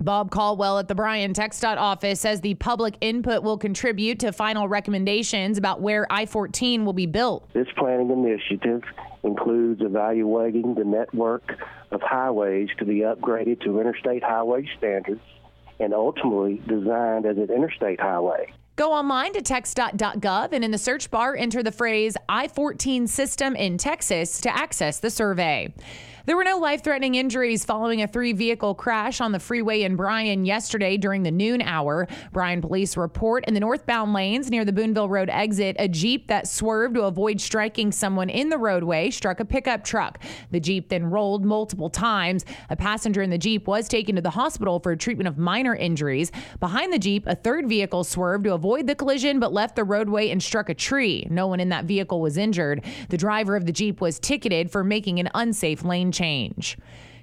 [0.00, 4.68] Bob Colwell at the Bryan TxDOT office says the public input will contribute to final
[4.68, 7.52] recommendations about where I 14 will be built.
[7.52, 8.82] This planning initiative
[9.24, 11.58] includes evaluating the network
[11.90, 15.22] of highways to be upgraded to interstate highway standards
[15.80, 18.52] and ultimately designed as an interstate highway.
[18.76, 23.54] Go online to txdot.gov and in the search bar enter the phrase I 14 system
[23.54, 25.72] in Texas to access the survey.
[26.26, 29.94] There were no life threatening injuries following a three vehicle crash on the freeway in
[29.94, 32.08] Bryan yesterday during the noon hour.
[32.32, 36.48] Bryan police report in the northbound lanes near the Boonville Road exit, a Jeep that
[36.48, 40.18] swerved to avoid striking someone in the roadway struck a pickup truck.
[40.50, 42.46] The Jeep then rolled multiple times.
[42.70, 46.32] A passenger in the Jeep was taken to the hospital for treatment of minor injuries.
[46.58, 50.30] Behind the Jeep, a third vehicle swerved to avoid the collision but left the roadway
[50.30, 51.26] and struck a tree.
[51.28, 52.82] No one in that vehicle was injured.
[53.10, 56.78] The driver of the Jeep was ticketed for making an unsafe lane change.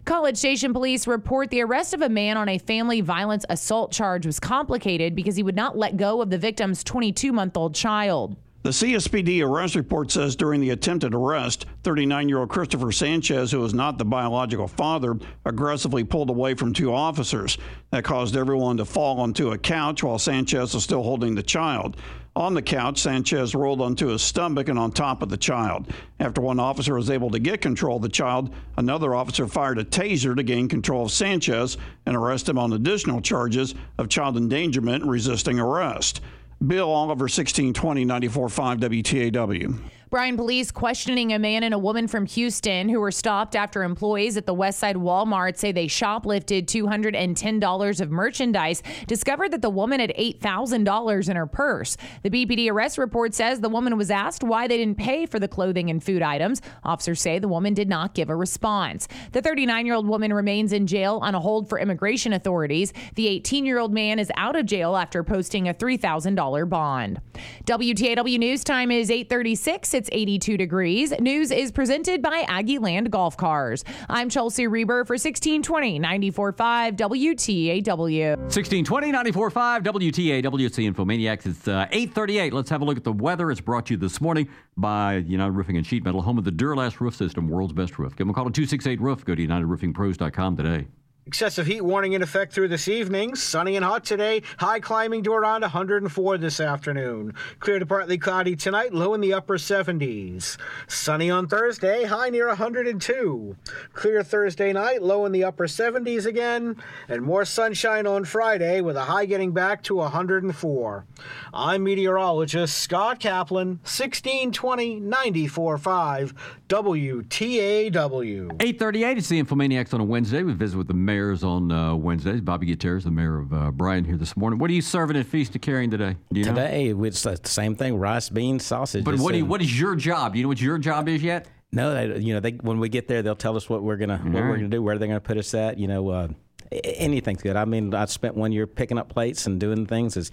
[0.06, 4.26] College Station police report the arrest of a man on a family violence assault charge
[4.26, 8.36] was complicated because he would not let go of the victim's 22 month old child.
[8.64, 13.64] The CSPD arrest report says during the attempted arrest, 39 year old Christopher Sanchez, who
[13.66, 17.58] is not the biological father, aggressively pulled away from two officers.
[17.90, 21.98] That caused everyone to fall onto a couch while Sanchez was still holding the child.
[22.36, 25.88] On the couch, Sanchez rolled onto his stomach and on top of the child.
[26.20, 29.84] After one officer was able to get control of the child, another officer fired a
[29.84, 35.04] taser to gain control of Sanchez and arrest him on additional charges of child endangerment
[35.04, 36.22] and resisting arrest.
[36.66, 39.80] Bill Oliver, 1620 94.5 WTAW.
[40.12, 44.36] Bryan police questioning a man and a woman from Houston who were stopped after employees
[44.36, 50.14] at the Westside Walmart say they shoplifted $210 of merchandise, discovered that the woman had
[50.20, 51.96] $8,000 in her purse.
[52.24, 55.48] The BPD arrest report says the woman was asked why they didn't pay for the
[55.48, 56.62] clothing and food items.
[56.84, 59.08] Officers say the woman did not give a response.
[59.32, 62.92] The 39 year old woman remains in jail on a hold for immigration authorities.
[63.16, 67.22] The 18 year old man is out of jail after posting a $3,000 bond.
[67.64, 70.01] WTAW News Time is 836.
[70.02, 71.14] It's 82 degrees.
[71.20, 73.84] News is presented by Aggie Land Golf Cars.
[74.10, 78.36] I'm Chelsea Reber for 1620 94.5 WTAW.
[78.38, 80.66] 1620 94.5 WTAW.
[80.66, 81.46] It's the Infomaniacs.
[81.46, 82.52] It's uh, 838.
[82.52, 83.52] Let's have a look at the weather.
[83.52, 86.52] It's brought to you this morning by United Roofing and Sheet Metal, home of the
[86.52, 88.14] Duro-Last Roof System, world's best roof.
[88.14, 89.24] Give them a call at 268 Roof.
[89.24, 90.88] Go to UnitedRoofingPros.com today.
[91.28, 93.36] Excessive heat warning in effect through this evening.
[93.36, 94.42] Sunny and hot today.
[94.58, 97.36] High climbing to around 104 this afternoon.
[97.60, 98.92] Clear to partly cloudy tonight.
[98.92, 100.58] Low in the upper 70s.
[100.88, 102.06] Sunny on Thursday.
[102.06, 103.56] High near 102.
[103.94, 105.04] Clear Thursday night.
[105.04, 106.78] Low in the upper 70s again.
[107.08, 111.06] And more sunshine on Friday with a high getting back to 104.
[111.54, 113.80] I'm meteorologist Scott Kaplan.
[113.84, 116.34] 1620 94.5
[116.68, 118.52] WTAW.
[118.60, 119.18] 838.
[119.20, 120.42] It's the Infomaniacs on a Wednesday.
[120.42, 122.40] We visit with the mayors on uh, Wednesdays.
[122.40, 124.60] Bobby Gutierrez, the mayor of uh, Bryan, here this morning.
[124.60, 126.16] What are you serving at Feast of Caring today?
[126.32, 126.56] You know?
[126.56, 129.04] Today, it's the same thing: rice, beans, sausage.
[129.04, 130.34] But what, do you, what is your job?
[130.34, 131.48] Do you know what your job is yet?
[131.74, 134.20] No, they, you know, they, when we get there, they'll tell us what we're gonna
[134.20, 134.50] what right.
[134.50, 135.78] we're gonna do, where they're gonna put us at.
[135.78, 136.28] You know, uh,
[136.72, 137.58] anything's good.
[137.58, 140.16] I mean, I spent one year picking up plates and doing things.
[140.16, 140.32] Is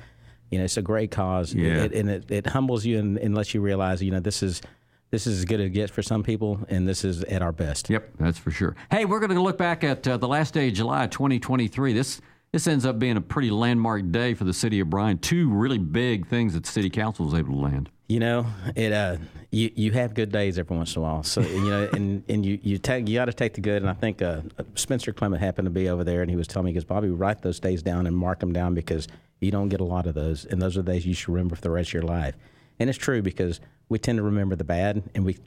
[0.50, 1.82] you know, it's a great cause, Yeah.
[1.82, 4.62] it, and it, it humbles you, and, unless you realize, you know, this is
[5.11, 7.53] this is as good as it gets for some people, and this is at our
[7.53, 7.88] best.
[7.88, 8.77] Yep, that's for sure.
[8.90, 11.92] Hey, we're going to look back at uh, the last day of July 2023.
[11.92, 12.21] This
[12.53, 15.18] this ends up being a pretty landmark day for the city of Bryan.
[15.18, 17.90] Two really big things that the city council was able to land.
[18.09, 18.92] You know, it.
[18.92, 19.18] Uh,
[19.51, 21.23] you you have good days every once in a while.
[21.23, 23.83] So you know, and, and you you take you got to take the good.
[23.83, 24.42] And I think uh,
[24.75, 27.42] Spencer Clement happened to be over there, and he was telling me, because Bobby, write
[27.42, 29.09] those days down and mark them down because
[29.40, 31.55] you don't get a lot of those, and those are the days you should remember
[31.55, 32.35] for the rest of your life.
[32.80, 35.38] And it's true because we tend to remember the bad, and we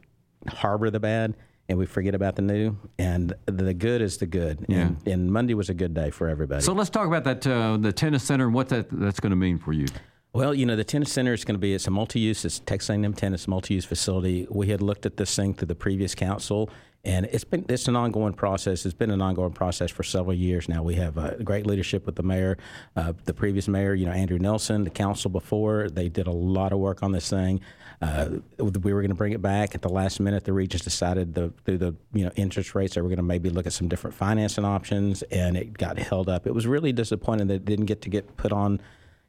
[0.47, 1.35] harbor the bad,
[1.69, 2.77] and we forget about the new.
[2.97, 4.65] And the good is the good.
[4.87, 6.61] And, and Monday was a good day for everybody.
[6.61, 9.35] So let's talk about that uh, the tennis center and what that that's going to
[9.37, 9.87] mean for you.
[10.33, 12.89] Well, you know, the tennis center is going to be, it's a multi-use, it's Texas
[12.89, 14.47] A&M tennis multi-use facility.
[14.49, 16.69] We had looked at this thing through the previous council,
[17.03, 18.85] and it's been, it's an ongoing process.
[18.85, 20.83] It's been an ongoing process for several years now.
[20.83, 22.57] We have uh, great leadership with the mayor,
[22.95, 26.71] uh, the previous mayor, you know, Andrew Nelson, the council before, they did a lot
[26.73, 27.61] of work on this thing.
[28.01, 30.43] Uh, we were going to bring it back at the last minute.
[30.43, 33.49] The regents decided the, through the you know interest rates they were going to maybe
[33.49, 36.47] look at some different financing options, and it got held up.
[36.47, 38.81] It was really disappointing that it didn't get to get put on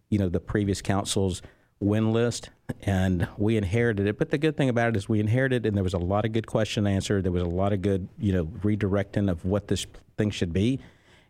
[0.08, 1.42] you know the previous council's
[1.82, 2.50] win list
[2.82, 4.18] and we inherited it.
[4.18, 6.32] But the good thing about it is we inherited and there was a lot of
[6.32, 9.86] good question answered there was a lot of good you know redirecting of what this
[10.16, 10.80] thing should be.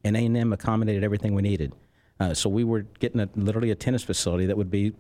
[0.05, 1.73] And a&m accommodated everything we needed.
[2.19, 4.93] Uh, so we were getting a, literally a tennis facility that would be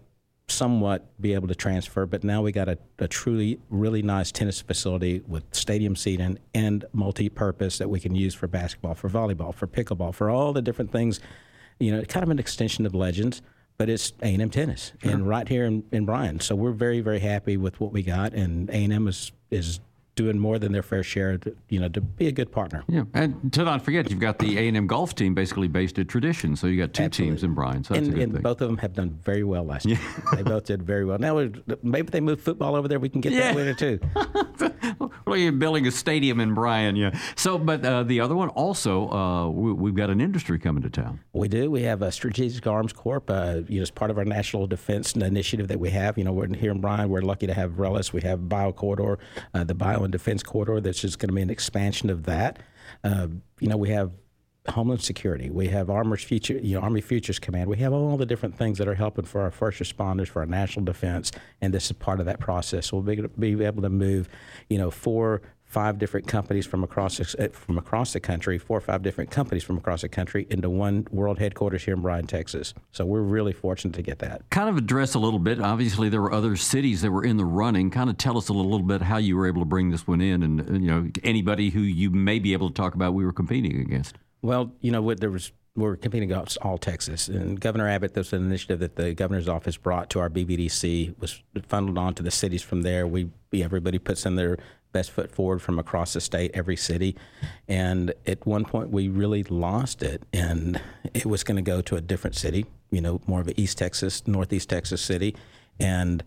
[0.48, 4.60] somewhat be able to transfer but now we got a, a truly really nice tennis
[4.60, 9.66] facility with stadium seating and multi-purpose that we can use for basketball for volleyball for
[9.66, 11.20] pickleball for all the different things.
[11.78, 13.40] You know kind of an extension of legends
[13.82, 16.38] but it's A&M tennis and right here in, in Bryan.
[16.38, 19.80] So we're very, very happy with what we got, and A&M is is
[20.14, 22.84] doing more than their fair share, to, you know, to be a good partner.
[22.88, 25.98] Yeah, and to not forget, you've got the A and M golf team basically based
[25.98, 27.82] at Tradition, so you got two teams in Bryan.
[27.84, 28.42] So that's and, a good and thing.
[28.42, 29.98] both of them have done very well last year.
[30.34, 31.18] they both did very well.
[31.18, 31.48] Now,
[31.82, 33.52] maybe they move football over there, we can get Yeah.
[33.52, 33.98] that winner too.
[35.24, 37.18] Well, you're building a stadium in Bryan, yeah.
[37.36, 40.90] So, but uh, the other one also, uh, we, we've got an industry coming to
[40.90, 41.20] town.
[41.32, 41.70] We do.
[41.70, 43.22] We have a Strategic Armory Corps.
[43.28, 46.18] Uh, you know, as part of our national defense initiative that we have.
[46.18, 47.08] You know, we're here in Bryan.
[47.08, 48.12] We're lucky to have Rellis.
[48.12, 49.18] We have Bio Corridor,
[49.54, 50.80] uh, the Bio Defense Corridor.
[50.80, 52.58] That's just going to be an expansion of that.
[53.04, 53.28] Uh,
[53.60, 54.10] you know, we have
[54.68, 55.50] Homeland Security.
[55.50, 57.68] We have Armor's Future, you know, Army Futures Command.
[57.68, 60.46] We have all the different things that are helping for our first responders, for our
[60.46, 62.92] national defense, and this is part of that process.
[62.92, 64.28] We'll be, be able to move,
[64.68, 68.76] you know, four, five different companies from across the, uh, from across the country, four
[68.76, 72.26] or five different companies from across the country into one world headquarters here in Bryan,
[72.26, 72.74] Texas.
[72.92, 74.42] So we're really fortunate to get that.
[74.50, 75.60] Kind of address a little bit.
[75.60, 77.90] Obviously, there were other cities that were in the running.
[77.90, 80.20] Kind of tell us a little, bit how you were able to bring this one
[80.20, 83.32] in, and you know anybody who you may be able to talk about we were
[83.32, 84.16] competing against.
[84.42, 88.12] Well, you know, what there was we're competing against all Texas, and Governor Abbott.
[88.12, 91.18] This was an initiative that the governor's office brought to our BBDC.
[91.18, 93.06] Was funneled on to the cities from there.
[93.06, 94.58] We everybody puts in their
[94.92, 97.16] best foot forward from across the state, every city,
[97.68, 100.80] and at one point we really lost it, and
[101.14, 102.66] it was going to go to a different city.
[102.90, 105.34] You know, more of an East Texas, Northeast Texas city,
[105.80, 106.22] and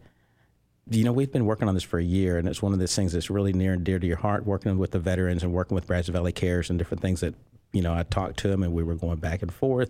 [0.90, 2.96] you know, we've been working on this for a year, and it's one of those
[2.96, 5.74] things that's really near and dear to your heart, working with the veterans and working
[5.74, 7.34] with Brazos Valley Cares and different things that,
[7.74, 9.90] you know, I talked to them and we were going back and forth.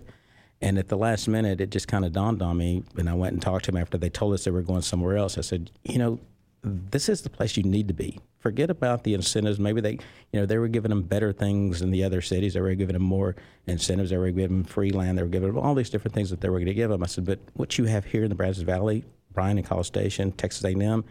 [0.62, 3.34] And at the last minute, it just kind of dawned on me, and I went
[3.34, 5.38] and talked to them after they told us they were going somewhere else.
[5.38, 6.20] I said, you know,
[6.64, 8.20] this is the place you need to be.
[8.46, 9.60] Forget about the incentives.
[9.60, 9.94] Maybe they,
[10.32, 12.54] you know, they were giving them better things in the other cities.
[12.54, 14.12] They were giving them more incentives.
[14.12, 15.18] They were giving them free land.
[15.18, 17.02] They were giving them all these different things that they were going to give them.
[17.02, 19.04] I said, but what you have here in the Brazos Valley,
[19.34, 21.04] Bryan and College Station, Texas A&M,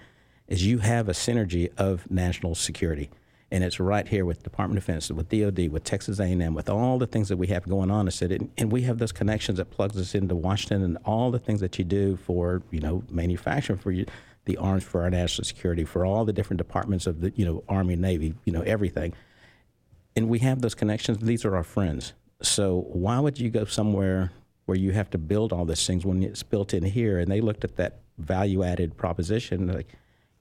[0.46, 3.10] is you have a synergy of national security,
[3.50, 7.00] and it's right here with Department of Defense, with DoD, with Texas A&M, with all
[7.00, 8.06] the things that we have going on.
[8.06, 11.32] I said, and, and we have those connections that plugs us into Washington and all
[11.32, 14.06] the things that you do for you know manufacturing for you,
[14.44, 17.64] the arms for our national security, for all the different departments of the you know
[17.68, 19.14] Army, Navy, you know everything,
[20.16, 21.18] and we have those connections.
[21.18, 22.12] These are our friends.
[22.42, 24.32] So why would you go somewhere
[24.66, 27.18] where you have to build all these things when it's built in here?
[27.18, 29.92] And they looked at that value added proposition like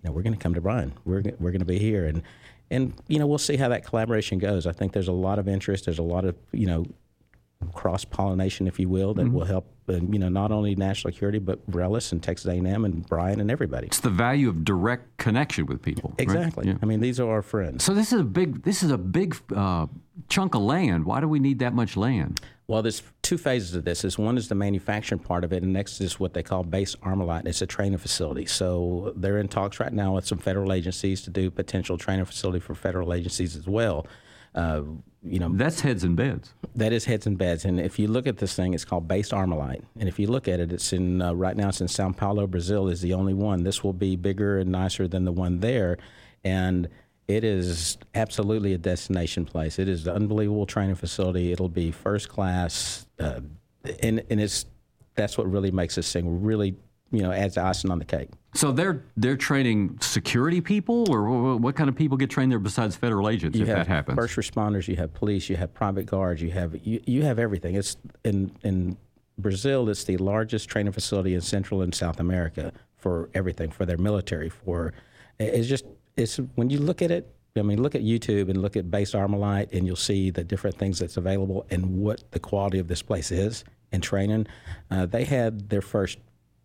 [0.04, 0.94] you know, we're going to come to Bryan.
[1.06, 2.22] We're we're going to be here, and
[2.70, 4.68] and you know, we'll see how that collaboration goes.
[4.68, 5.86] I think there's a lot of interest.
[5.86, 6.86] There's a lot of you know
[7.72, 9.70] cross pollination, if you will, that will help.
[9.90, 13.52] Uh, you know, not only national security, but Rellis and Texas A&M and Bryan and
[13.52, 13.88] everybody.
[13.88, 16.12] It's the value of direct connection with people.
[16.12, 16.22] right?
[16.22, 16.68] Exactly.
[16.68, 16.76] Yeah.
[16.82, 17.84] I mean, these are our friends.
[17.84, 19.88] So this is a big this is a big uh,
[20.30, 21.04] chunk of land.
[21.06, 22.40] Why do we need that much land?
[22.66, 24.06] Well, there's two phases of this.
[24.06, 26.96] Is one is the manufacturing part of it, and next is what they call base
[27.04, 27.46] Armalite.
[27.46, 28.46] It's a training facility.
[28.46, 32.62] So they're in talks right now with some federal agencies to do potential training facility
[32.62, 34.08] for federal agencies as well.
[34.56, 34.84] Uh,
[35.24, 36.54] you know, that's heads and beds.
[36.76, 37.64] That is heads and beds.
[37.66, 39.84] And if you look at this thing, it's called base Armalite.
[39.98, 41.70] And if you look at it, it's in uh, right now.
[41.70, 42.90] It's in Sao Paulo, Brazil.
[42.90, 43.64] Is the only one.
[43.64, 45.98] This will be bigger and nicer than the one there,
[46.44, 46.90] and
[47.28, 49.80] it is absolutely a destination place.
[49.80, 51.54] It is an unbelievable training facility.
[51.54, 53.40] It'll be first class, uh,
[54.02, 54.66] and and it's
[55.16, 56.76] that's what really makes this thing really
[57.14, 58.30] you know adds icing on the cake.
[58.56, 62.52] So they're they're training security people, or wh- wh- what kind of people get trained
[62.52, 63.58] there besides federal agents?
[63.58, 66.76] You if that happens, first responders, you have police, you have private guards, you have
[66.86, 67.76] you, you have everything.
[67.76, 67.96] It's
[68.26, 68.98] in in
[69.38, 69.88] Brazil.
[69.90, 74.50] It's the largest training facility in Central and South America for everything for their military.
[74.50, 74.94] For
[75.40, 75.86] it's just
[76.18, 77.34] it's when you look at it.
[77.56, 80.76] I mean, look at YouTube and look at Base Armalite, and you'll see the different
[80.76, 84.48] things that's available and what the quality of this place is in training.
[84.90, 86.18] Uh, they had their first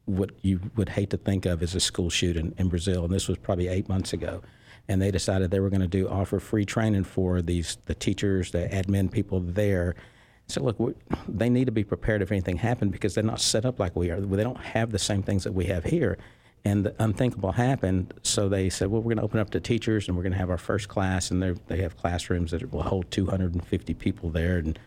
[0.08, 3.28] what you would hate to think of as a school shooting in Brazil, and this
[3.28, 4.42] was probably eight months ago.
[4.88, 8.50] And they decided they were going to do offer free training for these the teachers,
[8.50, 9.94] the admin people there.
[10.46, 10.96] So look,
[11.28, 14.10] they need to be prepared if anything happened because they're not set up like we
[14.10, 14.18] are.
[14.18, 16.16] They don't have the same things that we have here.
[16.64, 20.08] And the unthinkable happened, so they said, "Well, we're going to open up to teachers,
[20.08, 23.10] and we're going to have our first class, and they have classrooms that will hold
[23.10, 24.78] 250 people there." And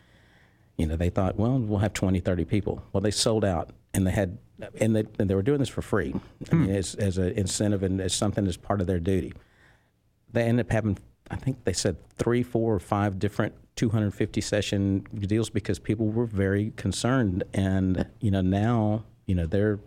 [0.81, 2.83] you know, they thought, well, we'll have 20, 30 people.
[2.91, 4.39] Well, they sold out, and they had,
[4.79, 6.13] and they, and they were doing this for free,
[6.51, 9.33] I mean, as, as an incentive and as something as part of their duty.
[10.31, 10.97] They ended up having,
[11.29, 16.25] I think they said three, four, or five different 250 session deals because people were
[16.25, 19.79] very concerned, and you know, now, you know, their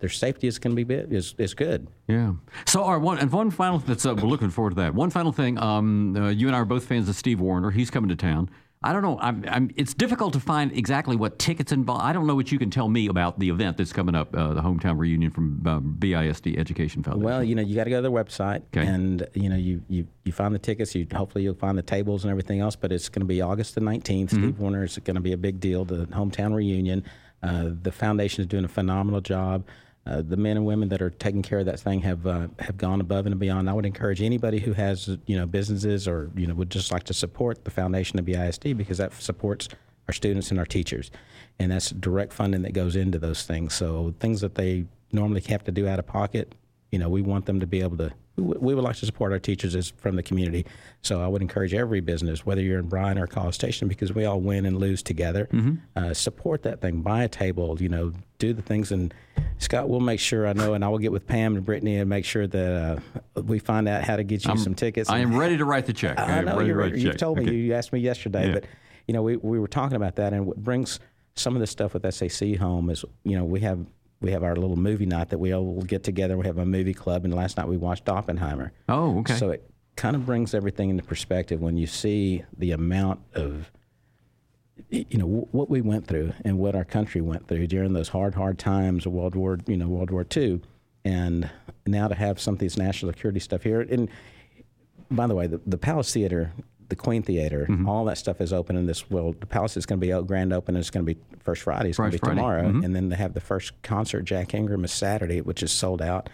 [0.00, 1.88] their safety is going to be bit, is is good.
[2.06, 2.32] Yeah.
[2.66, 4.94] So, our one and one final that's uh, we're looking forward to that.
[4.94, 5.58] One final thing.
[5.58, 7.70] Um, uh, you and I are both fans of Steve Wariner.
[7.70, 8.50] He's coming to town.
[8.82, 9.18] I don't know.
[9.20, 12.02] I'm, I'm, it's difficult to find exactly what tickets involved.
[12.02, 14.54] I don't know what you can tell me about the event that's coming up, uh,
[14.54, 17.22] the hometown reunion from um, BISD Education Foundation.
[17.22, 20.06] Well, you know, you got to go to their website, and you know, you, you
[20.24, 20.94] you find the tickets.
[20.94, 22.74] You hopefully you'll find the tables and everything else.
[22.74, 24.30] But it's going to be August the 19th.
[24.30, 25.84] Steve Wariner is going to be a big deal.
[25.84, 27.04] The hometown reunion.
[27.42, 29.66] Uh, the foundation is doing a phenomenal job.
[30.06, 32.76] Uh, the men and women that are taking care of that thing have uh, have
[32.78, 33.68] gone above and beyond.
[33.68, 37.04] I would encourage anybody who has you know businesses or you know would just like
[37.04, 39.68] to support the foundation of BISD because that supports
[40.08, 41.10] our students and our teachers,
[41.58, 43.74] and that's direct funding that goes into those things.
[43.74, 46.54] So things that they normally have to do out of pocket,
[46.90, 48.10] you know, we want them to be able to.
[48.36, 50.64] We would like to support our teachers as from the community.
[51.02, 54.24] So I would encourage every business, whether you're in Bryan or College Station, because we
[54.24, 55.46] all win and lose together.
[55.94, 57.02] Uh, support that thing.
[57.02, 57.76] Buy a table.
[57.80, 58.92] You know, do the things.
[58.92, 59.12] And
[59.58, 62.08] Scott will make sure I know, and I will get with Pam and Brittany and
[62.08, 62.98] make sure that
[63.36, 65.10] uh, we find out how to get you I'm- some tickets.
[65.10, 66.18] I am ready to write the check.
[66.18, 67.54] I I know to you're, write you told me Okay.
[67.54, 68.54] you asked me yesterday, Yeah.
[68.54, 68.64] but
[69.06, 70.98] you know we, we were talking about that, and what brings
[71.34, 73.84] some of the stuff with SAC home is you know we have
[74.20, 76.36] we have our little movie night that we all get together.
[76.36, 78.72] We have a movie club, and last night we watched Oppenheimer.
[78.88, 79.36] Oh, okay.
[79.36, 83.70] So it kind of brings everything into perspective when you see the amount of
[84.90, 88.08] you know wh- what we went through and what our country went through during those
[88.08, 90.60] hard, hard times of World War, you know, World War II,
[91.04, 91.48] and
[91.86, 93.80] now to have some of these national security stuff here.
[93.80, 94.08] And
[95.10, 96.52] by the way, the, the Palace Theater,
[96.90, 97.88] the Queen Theater, Mm-hmm.
[97.88, 99.08] all that stuff is open in this.
[99.10, 100.76] Well, the Palace is going to be out grand open.
[100.76, 101.88] It's going to be first Friday.
[101.88, 102.36] It's going to be Friday.
[102.36, 102.84] tomorrow, Mhm.
[102.84, 104.22] and then they have the first concert.
[104.26, 106.28] Jack Ingram is Saturday, which is sold out.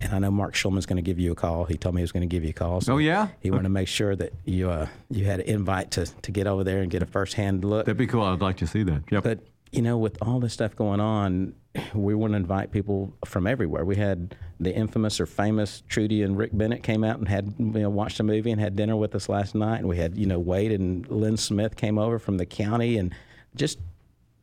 [0.00, 1.64] And I know Mark Schulman's going to give you a call.
[1.64, 2.80] He told me he was going to give you a call.
[2.80, 3.28] So Oh, yeah?
[3.40, 6.46] He wanted to make sure that you uh, you had an invite to to get
[6.48, 7.86] over there and get a first hand look.
[7.86, 8.22] That'd be cool.
[8.22, 9.02] I'd like to see that.
[9.12, 9.22] Yep.
[9.22, 9.38] But
[9.70, 11.54] you know, with all this stuff going on,
[11.94, 13.84] we want to invite people from everywhere.
[13.84, 17.66] We had the infamous or famous Trudy and Rick Bennett came out and had you
[17.66, 19.78] know watched a movie and had dinner with us last night.
[19.78, 23.14] And we had you know Wade and Lynn Smith came over from the county and
[23.54, 23.78] just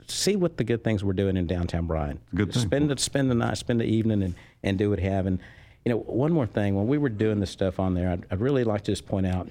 [0.07, 2.19] see what the good things we're doing in downtown Bryan.
[2.33, 2.61] Good thing.
[2.61, 5.25] Spend the spend the night, spend the evening, and and do what have.
[5.25, 5.39] And
[5.85, 8.39] you know, one more thing, when we were doing this stuff on there, I'd, I'd
[8.39, 9.49] really like to just point out,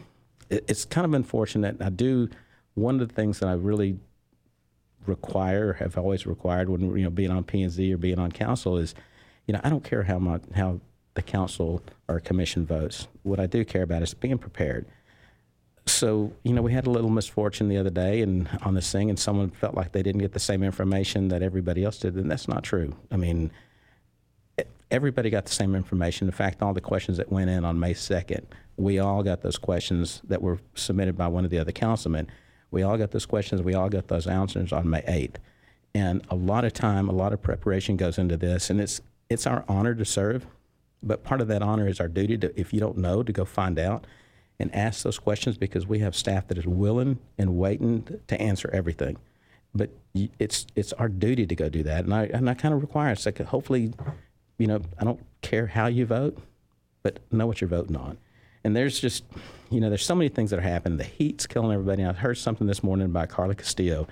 [0.51, 1.81] it, it's kind of unfortunate.
[1.81, 2.29] I do
[2.75, 3.99] one of the things that I really
[5.07, 8.31] require, have always required when you know being on P and Z or being on
[8.31, 8.95] council is,
[9.49, 10.81] you know, I don't care how much how
[11.15, 13.09] the council or commission votes.
[13.25, 14.87] What I do care about is being prepared.
[15.87, 19.09] So you know, we had a little misfortune the other day, and on this thing,
[19.09, 22.31] and someone felt like they didn't get the same information that everybody else did, and
[22.31, 22.95] that's not true.
[23.11, 23.51] I mean,
[24.91, 26.29] everybody got the same information.
[26.29, 28.45] In fact, all the questions that went in on May 2nd,
[28.77, 32.27] we all got those questions that were submitted by one of the other councilmen.
[32.71, 33.63] We all got those questions.
[33.63, 35.37] We all got those answers on May 8th.
[35.95, 39.47] And a lot of time, a lot of preparation goes into this, and it's it's
[39.47, 40.47] our honor to serve.
[41.03, 43.45] But part of that honor is our duty to, if you don't know, to go
[43.45, 44.07] find out
[44.59, 48.69] and ask those questions because we have staff that is willing and waiting to answer
[48.73, 49.17] everything.
[49.75, 49.91] But
[50.39, 53.13] it's it's our duty to go do that, and I and I kind of require
[53.13, 53.27] us.
[53.27, 53.93] Like hopefully,
[54.57, 56.39] you know, I don't care how you vote,
[57.03, 58.19] but know what you're voting on.
[58.65, 59.25] And there's just,
[59.71, 60.99] you know, there's so many things that are happening.
[60.99, 62.05] The heat's killing everybody.
[62.05, 64.09] I heard something this morning by Carla Castillo,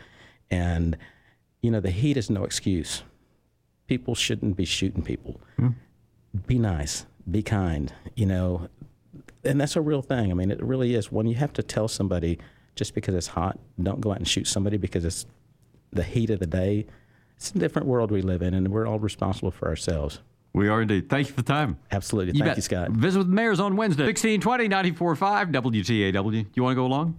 [0.51, 0.97] and
[1.62, 3.03] you know, the heat is no excuse.
[3.87, 5.41] People shouldn't be shooting people.
[6.47, 8.68] Be nice, be kind, you know,
[9.45, 10.30] and that's a real thing.
[10.30, 11.11] I mean, it really is.
[11.11, 12.39] When you have to tell somebody
[12.74, 15.26] just because it's hot, don't go out and shoot somebody because it's
[15.93, 16.87] the heat of the day.
[17.37, 20.20] It's a different world we live in, and we're all responsible for ourselves.
[20.53, 21.09] We are indeed.
[21.11, 21.78] Thank you for the time.
[21.93, 22.32] Absolutely.
[22.32, 22.57] You Thank bet.
[22.57, 22.91] you, Scott.
[22.91, 24.05] Visit with the mayors on Wednesday.
[24.05, 26.47] 1620 945 WTAW.
[26.55, 27.18] You want to go along?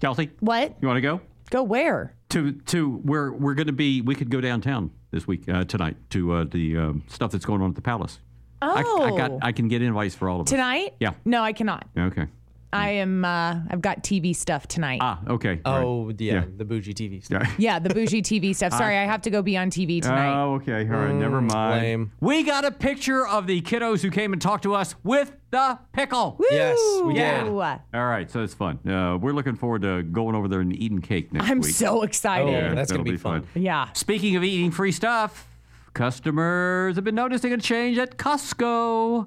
[0.00, 0.30] Kelsey?
[0.40, 0.76] What?
[0.80, 1.20] You want to go?
[1.50, 2.14] Go where?
[2.30, 4.02] To to where we're going to be.
[4.02, 7.62] We could go downtown this week, uh, tonight, to uh, the um, stuff that's going
[7.62, 8.18] on at the Palace.
[8.60, 9.30] I, I got.
[9.30, 9.38] Oh.
[9.40, 10.50] I can get invites for all of us.
[10.50, 10.94] Tonight?
[11.00, 11.14] Yeah.
[11.24, 11.86] No, I cannot.
[11.96, 12.26] Okay.
[12.72, 13.24] I am.
[13.24, 14.98] Uh, I've got TV stuff tonight.
[15.02, 15.60] Ah, okay.
[15.64, 16.20] All Oh, right.
[16.20, 17.54] yeah, the bougie TV stuff.
[17.58, 18.72] yeah, the bougie TV stuff.
[18.74, 20.38] Sorry, I have to go be on TV tonight.
[20.42, 20.80] Oh, okay.
[20.88, 21.14] All right.
[21.14, 21.82] Never Mm, mind.
[21.82, 22.12] lame.
[22.20, 25.78] We got a picture of the kiddos who came and talked to us with the
[25.92, 26.38] pickle.
[26.50, 27.44] Yes, we yeah.
[27.44, 27.50] did.
[27.52, 28.78] All right, so it's fun.
[28.86, 31.50] Uh, we're looking forward to going over there and eating cake next week.
[31.50, 31.74] I'm week.
[31.74, 32.48] so excited.
[32.54, 33.46] Oh, that's gonna that'll be fun.
[33.54, 33.88] Yeah.
[33.94, 35.48] Speaking of eating free stuff,
[35.94, 39.26] customers have been noticing a change at Costco.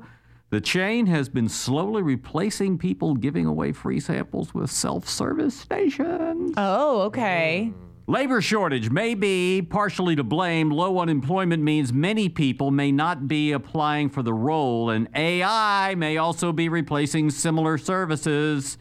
[0.52, 6.54] The chain has been slowly replacing people giving away free samples with self service stations.
[6.58, 7.72] Oh, okay.
[8.06, 10.70] Labor shortage may be partially to blame.
[10.70, 16.18] Low unemployment means many people may not be applying for the role, and AI may
[16.18, 18.78] also be replacing similar services.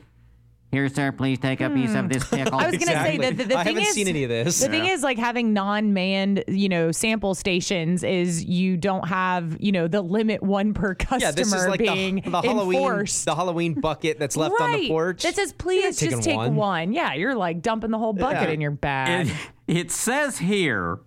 [0.73, 2.53] Here, sir, please take a piece of this pickle.
[2.59, 2.65] Hmm.
[2.65, 4.29] I was going to say that the, the I thing haven't is, seen any of
[4.31, 4.61] this.
[4.61, 9.73] The thing is, like having non-manned, you know, sample stations is you don't have, you
[9.73, 13.25] know, the limit one per customer Yeah, this is like being the, the Halloween enforced.
[13.25, 15.25] the Halloween bucket that's left on the porch.
[15.25, 16.55] That says, please taking just take one.
[16.55, 16.93] one.
[16.93, 18.55] Yeah, you're like dumping the whole bucket Yeah.
[18.55, 19.27] in your bag.
[19.67, 21.01] It, it says here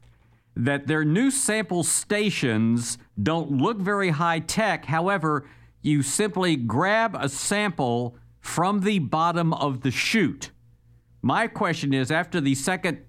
[0.57, 4.86] that their new sample stations don't look very high tech.
[4.86, 5.45] However,
[5.82, 10.51] you simply grab a sample from the bottom of the chute.
[11.21, 12.99] My question is after the second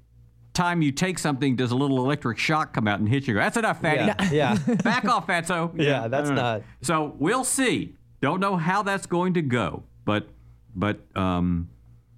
[0.55, 3.35] time you take something, does a little electric shock come out and hit you?
[3.35, 4.05] That's enough, fatty.
[4.31, 4.75] Yeah, yeah.
[4.85, 5.73] Back off, fatso.
[5.77, 6.37] Yeah, that's don't
[6.83, 7.97] So we'll see.
[8.23, 10.29] Don't know how that's going to go, but
[10.77, 11.69] but um,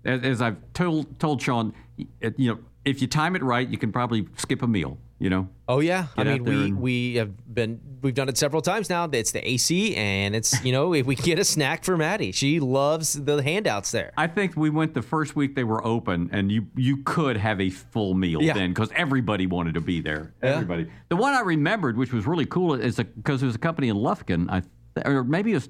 [0.04, 2.06] as, as I've told told Sean, you
[2.38, 4.98] know, if you time it right, you can probably skip a meal.
[5.18, 5.48] You know.
[5.66, 9.08] Oh yeah, I mean we and- we have been we've done it several times now.
[9.10, 12.60] It's the AC and it's you know if we get a snack for Maddie, she
[12.60, 14.12] loves the handouts there.
[14.18, 17.62] I think we went the first week they were open, and you you could have
[17.62, 18.52] a full meal Yeah.
[18.52, 20.34] then because everybody wanted to be there.
[20.42, 20.50] Yeah.
[20.56, 20.90] Everybody.
[21.08, 23.96] The one I remembered, which was really cool, is because there was a company in
[23.96, 24.62] Lufkin, I
[25.08, 25.68] or maybe it was.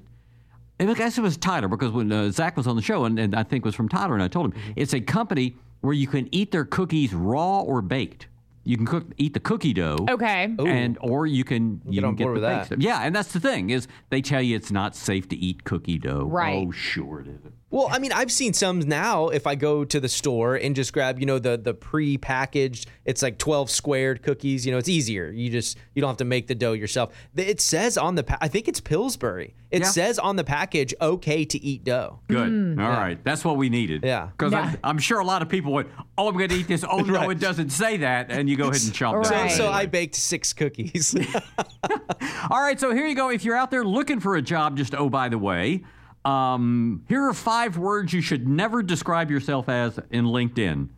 [0.79, 3.33] I guess it was Tyler because when uh, Zach was on the show, and, and
[3.33, 4.71] I think it was from Tyler, and I told him Mm-hmm.
[4.75, 8.27] it's a company where you can eat their cookies raw or baked.
[8.67, 10.05] You can cook, eat the cookie dough.
[10.09, 10.53] okay.
[10.59, 12.65] And or you can you Get can on get board the with baked that.
[12.67, 12.79] stuff.
[12.79, 15.97] Yeah, and that's the thing is they tell you it's not safe to eat cookie
[15.97, 16.25] dough.
[16.25, 16.65] Right.
[16.67, 17.53] Oh, sure it isn't.
[17.69, 19.27] Well, I mean, I've seen some now.
[19.27, 23.21] If I go to the store and just grab, you know, the the pre-packaged, it's
[23.21, 24.65] like twelve squared cookies.
[24.65, 25.29] You know, it's easier.
[25.31, 27.13] You just you don't have to make the dough yourself.
[27.35, 29.53] It says on the, pa- I think it's Pillsbury.
[29.69, 29.87] It Yeah.
[29.89, 32.19] says on the package, okay to eat dough.
[32.29, 32.49] Good.
[32.49, 32.81] Mm.
[32.81, 33.21] All right.
[33.25, 34.01] That's what we needed.
[34.03, 34.27] Yeah.
[34.27, 34.61] Because Yeah.
[34.61, 36.85] I'm, I'm sure a lot of people went, oh, I'm going to eat this.
[36.89, 38.31] Oh, no, it doesn't say that.
[38.31, 39.41] And you go ahead and chomp So, down.
[39.41, 39.51] Right.
[39.51, 41.13] so I baked six cookies.
[42.49, 42.79] All right.
[42.79, 43.29] So here you go.
[43.29, 45.83] If you're out there looking for a job, just oh, by the way,
[46.27, 50.89] um, here are five words you should never describe yourself as in LinkedIn.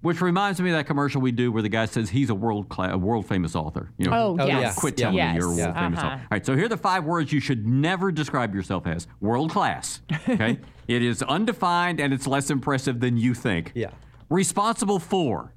[0.00, 2.68] Which reminds me of that commercial we do where the guy says he's a world
[2.68, 3.92] class, a world famous author.
[3.98, 4.74] You know, Oh, Oh, yes.
[4.76, 5.34] Quit telling Yes.
[5.34, 5.72] me you're a world Yeah.
[5.80, 6.08] famous Uh-huh.
[6.08, 6.20] author.
[6.22, 9.50] All right, so here are the five words you should never describe yourself as world
[9.52, 10.00] class.
[10.28, 10.58] Okay?
[10.88, 13.70] it is undefined and it's less impressive than you think.
[13.76, 13.90] Yeah.
[14.28, 15.52] Responsible for.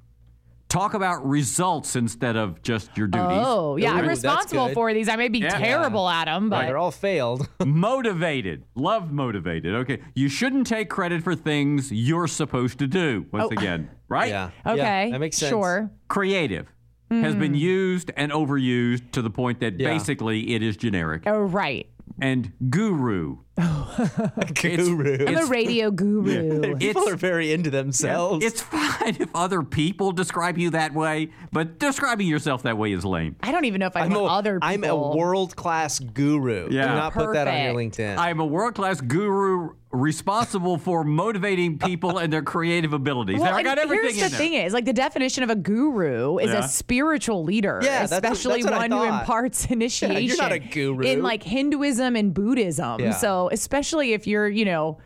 [0.76, 3.30] Talk about results instead of just your duties.
[3.32, 3.94] Oh, yeah.
[3.94, 5.08] I'm responsible for these.
[5.08, 5.58] I may be Yeah.
[5.58, 7.48] terrible at them, but They're all failed.
[7.66, 8.66] motivated.
[8.76, 9.74] Love motivated.
[9.74, 10.00] Okay.
[10.16, 13.26] You shouldn't take credit for things you're supposed to do.
[13.32, 13.58] Once Oh.
[13.58, 14.28] again, right?
[14.28, 14.50] yeah.
[14.66, 15.06] okay.
[15.06, 15.50] Yeah, that makes sense.
[15.50, 15.90] Sure.
[16.10, 16.68] Creative
[17.10, 17.60] has been hmm.
[17.60, 19.94] used and overused to the point that Yeah.
[19.94, 21.24] basically it is generic.
[21.26, 21.88] Oh, right.
[22.20, 24.32] and guru Oh.
[24.62, 25.26] Guru.
[25.28, 26.76] I'm a radio guru.
[26.78, 28.44] People are very into themselves.
[28.44, 33.06] It's fine if other people describe you that way, but describing yourself that way is
[33.06, 33.36] lame.
[33.42, 34.68] I don't even know if I I'm want a, other people.
[34.70, 36.70] I'm a world class guru.
[36.72, 36.90] Yeah.
[36.90, 38.18] Do not put that on your LinkedIn.
[38.18, 43.36] I'm a world class guru responsible for motivating people and their creative abilities.
[43.38, 44.38] Well, there, I and got everything here's in the there.
[44.38, 46.66] thing is, like the definition of a guru is Yeah.
[46.66, 50.22] a spiritual leader, Yeah, that's- especially that's what one who imparts initiation.
[50.24, 51.06] you're not a guru.
[51.06, 53.00] in like Hinduism and Buddhism.
[53.00, 53.12] Yeah.
[53.46, 54.98] So especially if you're, you know,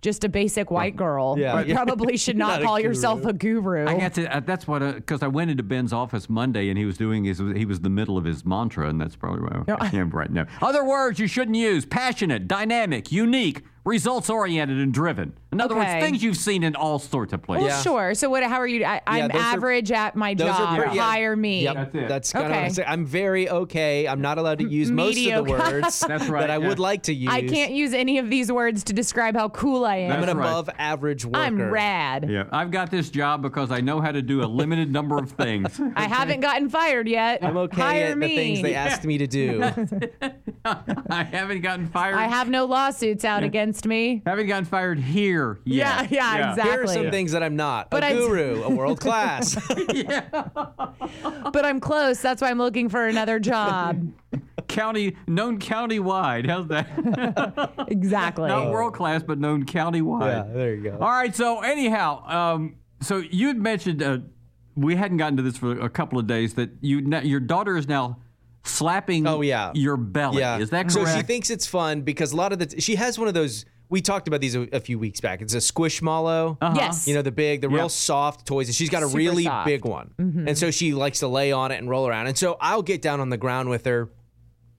[0.00, 1.60] just a basic white girl, Yeah.
[1.60, 2.88] you probably should not, Not call guru.
[2.88, 3.86] yourself a guru.
[3.86, 4.36] I got to.
[4.36, 4.80] Uh, that's what.
[4.80, 7.38] Because I went into Ben's office Monday, and he was doing his.
[7.38, 9.62] He was the middle of his mantra, and that's probably why.
[9.68, 10.30] No, I- yeah, right.
[10.30, 10.46] now.
[10.60, 15.34] Other words you shouldn't use: passionate, dynamic, unique, results oriented, and driven.
[15.52, 15.94] In other Okay.
[15.94, 17.68] words, things you've seen in all sorts of places.
[17.68, 18.14] well, sure.
[18.14, 18.42] So what?
[18.42, 18.84] How are you?
[18.84, 20.58] I, I'm those are- average at my job.
[20.60, 21.02] are pretty, yeah.
[21.02, 21.64] Hire me.
[21.64, 22.08] Yep, That's it.
[22.08, 22.68] That's kind of Okay.
[22.68, 23.00] what I'm.
[23.02, 24.08] I'm very okay.
[24.08, 26.68] I'm not allowed to use most of the words That's right, that I yeah.
[26.68, 27.30] would like to use.
[27.30, 30.12] I can't use any of these words to describe how cool I am.
[30.12, 30.48] I'm an right.
[30.48, 31.38] above average worker.
[31.38, 32.30] I'm rad.
[32.30, 35.32] Yeah, I've got this job because I know how to do a limited number of
[35.32, 35.78] things.
[35.96, 37.44] I haven't gotten fired yet.
[37.44, 38.28] I'm okay Hire at me.
[38.28, 39.62] the things they asked me to do.
[40.64, 42.14] I haven't gotten fired.
[42.16, 44.22] I have no lawsuits out against me.
[44.24, 46.10] haven't gotten fired here Yeah, yet.
[46.12, 46.70] yeah, exactly.
[46.70, 47.90] Here are some things that I'm not.
[47.90, 49.56] But a guru, a world class.
[51.52, 52.20] But I'm close.
[52.20, 54.12] That's why I'm looking for another job.
[54.68, 56.46] County known county-wide.
[56.46, 57.84] How's that?
[57.88, 58.48] exactly.
[58.48, 60.26] Not world class, but known county-wide.
[60.26, 60.92] yeah, there you go.
[60.92, 61.34] All right.
[61.34, 64.18] So anyhow, um, so you had mentioned uh,
[64.76, 67.86] we hadn't gotten to this for a couple of days that you your daughter is
[67.88, 68.18] now
[68.64, 69.26] slapping.
[69.26, 69.72] Oh, yeah.
[69.74, 70.38] your belly.
[70.38, 70.58] Yeah.
[70.58, 73.18] Is that correct So she thinks it's fun because a lot of the she has
[73.18, 73.64] one of those.
[73.92, 75.40] We talked about these a, a few weeks back.
[75.42, 76.56] It's a squishmallow.
[76.60, 76.74] Uh-huh.
[76.76, 77.06] Yes.
[77.06, 79.66] You know the big, the real soft toys, and she's got a Super really soft.
[79.66, 80.48] big one, Mm-hmm.
[80.48, 82.26] and so she likes to lay on it and roll around.
[82.26, 84.08] And so I'll get down on the ground with her,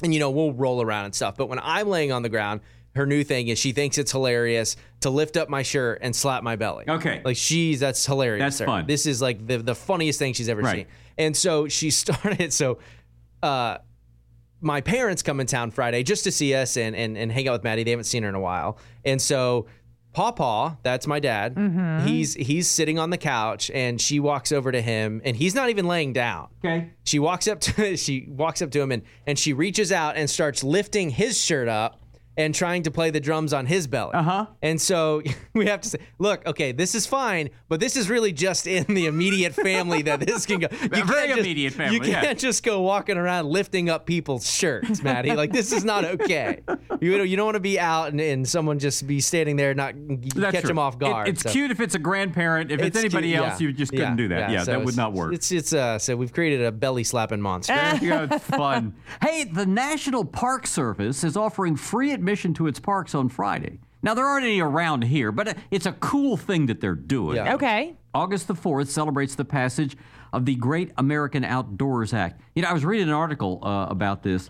[0.04, 1.38] and you know we'll roll around and stuff.
[1.38, 2.62] But when I'm laying on the ground,
[2.96, 6.44] her new thing is she thinks it's hilarious to lift up my shirt and slap
[6.44, 6.86] my belly.
[6.88, 7.22] Okay.
[7.24, 8.42] like she's that's hilarious.
[8.44, 8.68] That's to her.
[8.68, 8.88] fun.
[8.88, 10.76] This is like the the funniest thing she's ever Right.
[10.76, 10.86] seen.
[11.18, 12.52] And so she started.
[12.52, 12.80] So.
[13.44, 13.78] uh
[14.64, 17.54] my parents come in town Friday just to see us and, and, and hang out
[17.54, 17.84] with Maddie.
[17.84, 18.78] They haven't seen her in a while.
[19.06, 19.68] And so
[20.14, 22.06] Pawpaw, that's my dad, Mm-hmm.
[22.08, 25.70] he's he's sitting on the couch and she walks over to him and he's not
[25.70, 26.50] even laying down.
[26.64, 26.92] okay.
[27.04, 30.30] She walks up to she walks up to him and, and she reaches out and
[30.30, 32.00] starts lifting his shirt up
[32.38, 34.14] and trying to play the drums on his belly.
[34.14, 34.46] Uh-huh.
[34.62, 35.22] And so
[35.54, 38.86] we have to say, look, okay, this is fine, but this is really just in
[38.94, 40.68] the immediate family that this can go.
[40.84, 44.50] You Very can't just- immediate family, You can't just go walking around lifting up people's
[44.50, 45.34] shirts, Maddie.
[45.36, 46.60] like this is not okay.
[47.02, 49.74] You know, you don't want to be out and, and someone just be standing there,
[49.74, 50.68] not That's catch true.
[50.70, 51.28] them off It- guard.
[51.28, 51.50] it's so.
[51.52, 52.72] cute if it's a grandparent.
[52.72, 53.68] If it's, It's anybody cute, else, yeah.
[53.68, 54.50] you just couldn't Yeah, do that.
[54.52, 55.34] Yeah, so that would not work.
[55.34, 57.74] It's it's uh so we've created a belly slapping monster.
[57.74, 58.94] yeah, it's fun.
[59.22, 63.80] Hey, the National Park Service is offering free admission to its parks on Friday.
[64.02, 67.36] Now, there aren't any around here, but it's a cool thing that they're doing.
[67.36, 67.56] Yeah.
[67.56, 67.96] Okay.
[68.14, 69.98] August the 4th celebrates the passage
[70.32, 72.40] of the Great American Outdoors Act.
[72.56, 74.50] You know, I was reading an article uh, about this.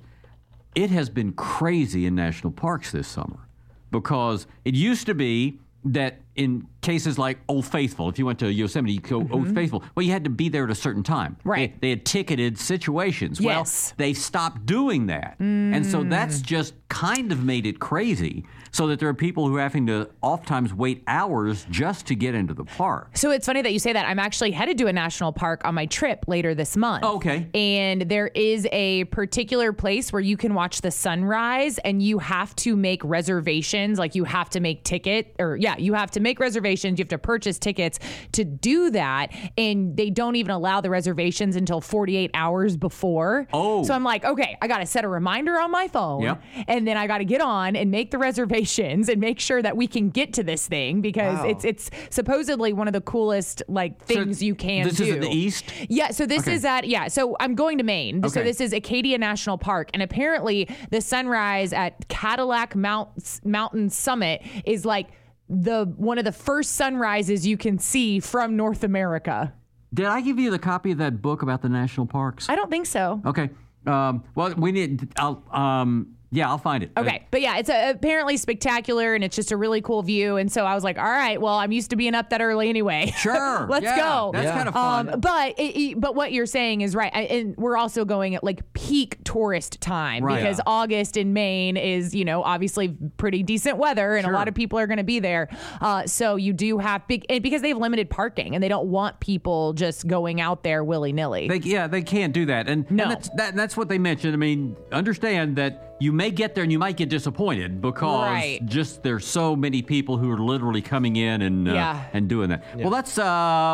[0.76, 3.48] It has been crazy in national parks this summer
[3.92, 8.52] because it used to be that in cases like Old Faithful, if you went to
[8.52, 11.38] Yosemite, you go Old Faithful, well, you had to be there at a certain time.
[11.40, 11.50] Mm-hmm.
[11.50, 11.74] Right.
[11.82, 13.40] They, they had ticketed situations.
[13.40, 13.92] Yes.
[13.92, 15.36] Well, they stopped doing that.
[15.40, 16.44] And so that's Mm.
[16.44, 20.10] just kind of made it crazy so that there are people who are having to
[20.22, 23.16] oftentimes wait hours just to get into the park.
[23.16, 24.06] So it's funny that you say that.
[24.08, 27.04] I'm actually headed to a national park on my trip later this month.
[27.06, 27.48] Oh, okay.
[27.54, 32.56] And there is a particular place where you can watch the sunrise and you have
[32.58, 34.00] to make reservations.
[34.00, 36.73] Like you have to make ticket or yeah, you have to make reservations.
[36.74, 38.00] You have to purchase tickets
[38.34, 39.28] to do that.
[39.58, 43.48] And they don't even allow the reservations until 48 hours before.
[43.54, 43.84] Oh.
[43.84, 46.22] So I'm like, okay, I got to set a reminder on my phone.
[46.24, 46.44] Yep.
[46.68, 49.78] And then I got to get on and make the reservations and make sure that
[49.78, 51.48] we can get to this thing because Wow.
[51.48, 55.06] it's it's supposedly one of the coolest like things you can this do.
[55.06, 55.66] This is in the east?
[55.90, 56.54] Yeah, so this Okay.
[56.54, 58.28] is at yeah, so I'm going to Maine.
[58.30, 64.42] So this is Acadia National Park and apparently the sunrise at Cadillac Mount Mountain Summit
[64.66, 65.08] is like
[65.50, 69.54] the one of the first sunrises you can see from North America.
[69.94, 72.50] Did I give you the copy of that book about the national parks?
[72.50, 73.22] I don't think so.
[73.26, 73.50] Okay.
[73.86, 75.08] Um, well, we need.
[75.18, 75.44] I'll.
[75.52, 76.92] Um, yeah, I'll find it.
[76.98, 80.38] Okay, but yeah, it's a, apparently spectacular and it's just a really cool view.
[80.38, 82.70] And so I was like, all right, well, I'm used to being up that early
[82.70, 83.14] anyway.
[83.24, 84.32] Sure, let's yeah, go.
[84.34, 84.56] that's Yeah.
[84.58, 85.10] kinda fun.
[85.14, 88.36] Um, but it, it- but what you're saying is right, I, and we're also going
[88.36, 90.42] at like peak tourist time Right.
[90.42, 90.64] because Yeah.
[90.68, 94.34] August in Maine is you know obviously pretty decent weather and Sure.
[94.34, 95.48] a lot of people are going to be there.
[95.80, 98.88] Uh, so you do have big and because they have limited parking and they don't
[98.88, 101.48] want people just going out there willy nilly.
[101.48, 103.04] They, yeah, they can't do that, and, No.
[103.04, 104.34] and that's that, that's what they mentioned.
[104.34, 108.60] I mean, understand that you may get there and you might get disappointed because Right.
[108.66, 112.04] just there's so many people who are literally coming in and uh, Yeah.
[112.12, 112.64] and doing that.
[112.76, 113.24] Well, that's uh,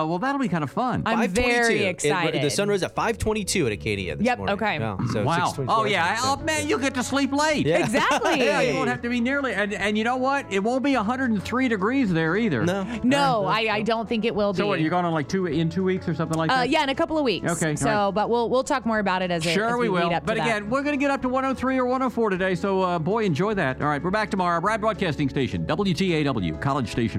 [0.07, 1.03] well that'll be kind of fun.
[1.05, 1.33] I'm 5:22.
[1.33, 2.41] very It- excited.
[2.43, 4.53] the sun rose at 5:22 at Acadia this Yep, morning.
[4.55, 4.77] okay.
[4.79, 5.53] Yeah, so wow.
[5.67, 6.15] Oh yeah.
[6.15, 7.65] so- Oh man, you'll get to sleep late.
[7.65, 7.79] Yeah.
[7.79, 8.39] Exactly.
[8.49, 9.53] Yeah, you won't have to be nearly.
[9.53, 10.45] And, and you know what?
[10.51, 12.63] It won't be 103 degrees there either.
[12.65, 12.85] No.
[13.03, 14.57] No, I, I don't think it will be.
[14.57, 14.79] So what?
[14.81, 16.69] You're going on like two in two weeks or something like uh, that?
[16.69, 17.49] yeah, in a couple of weeks.
[17.51, 18.15] Okay, So, all right.
[18.15, 20.07] but we'll we'll talk more about it as, it, Sure, as we, will.
[20.07, 20.45] lead up to But that.
[20.47, 22.55] again, we're going to get up to 103 or 104 today.
[22.55, 23.79] So, uh, boy, enjoy that.
[23.81, 24.59] All right, we're back tomorrow.
[24.59, 27.17] Bryan Broadcasting Station, WTAW, College Station.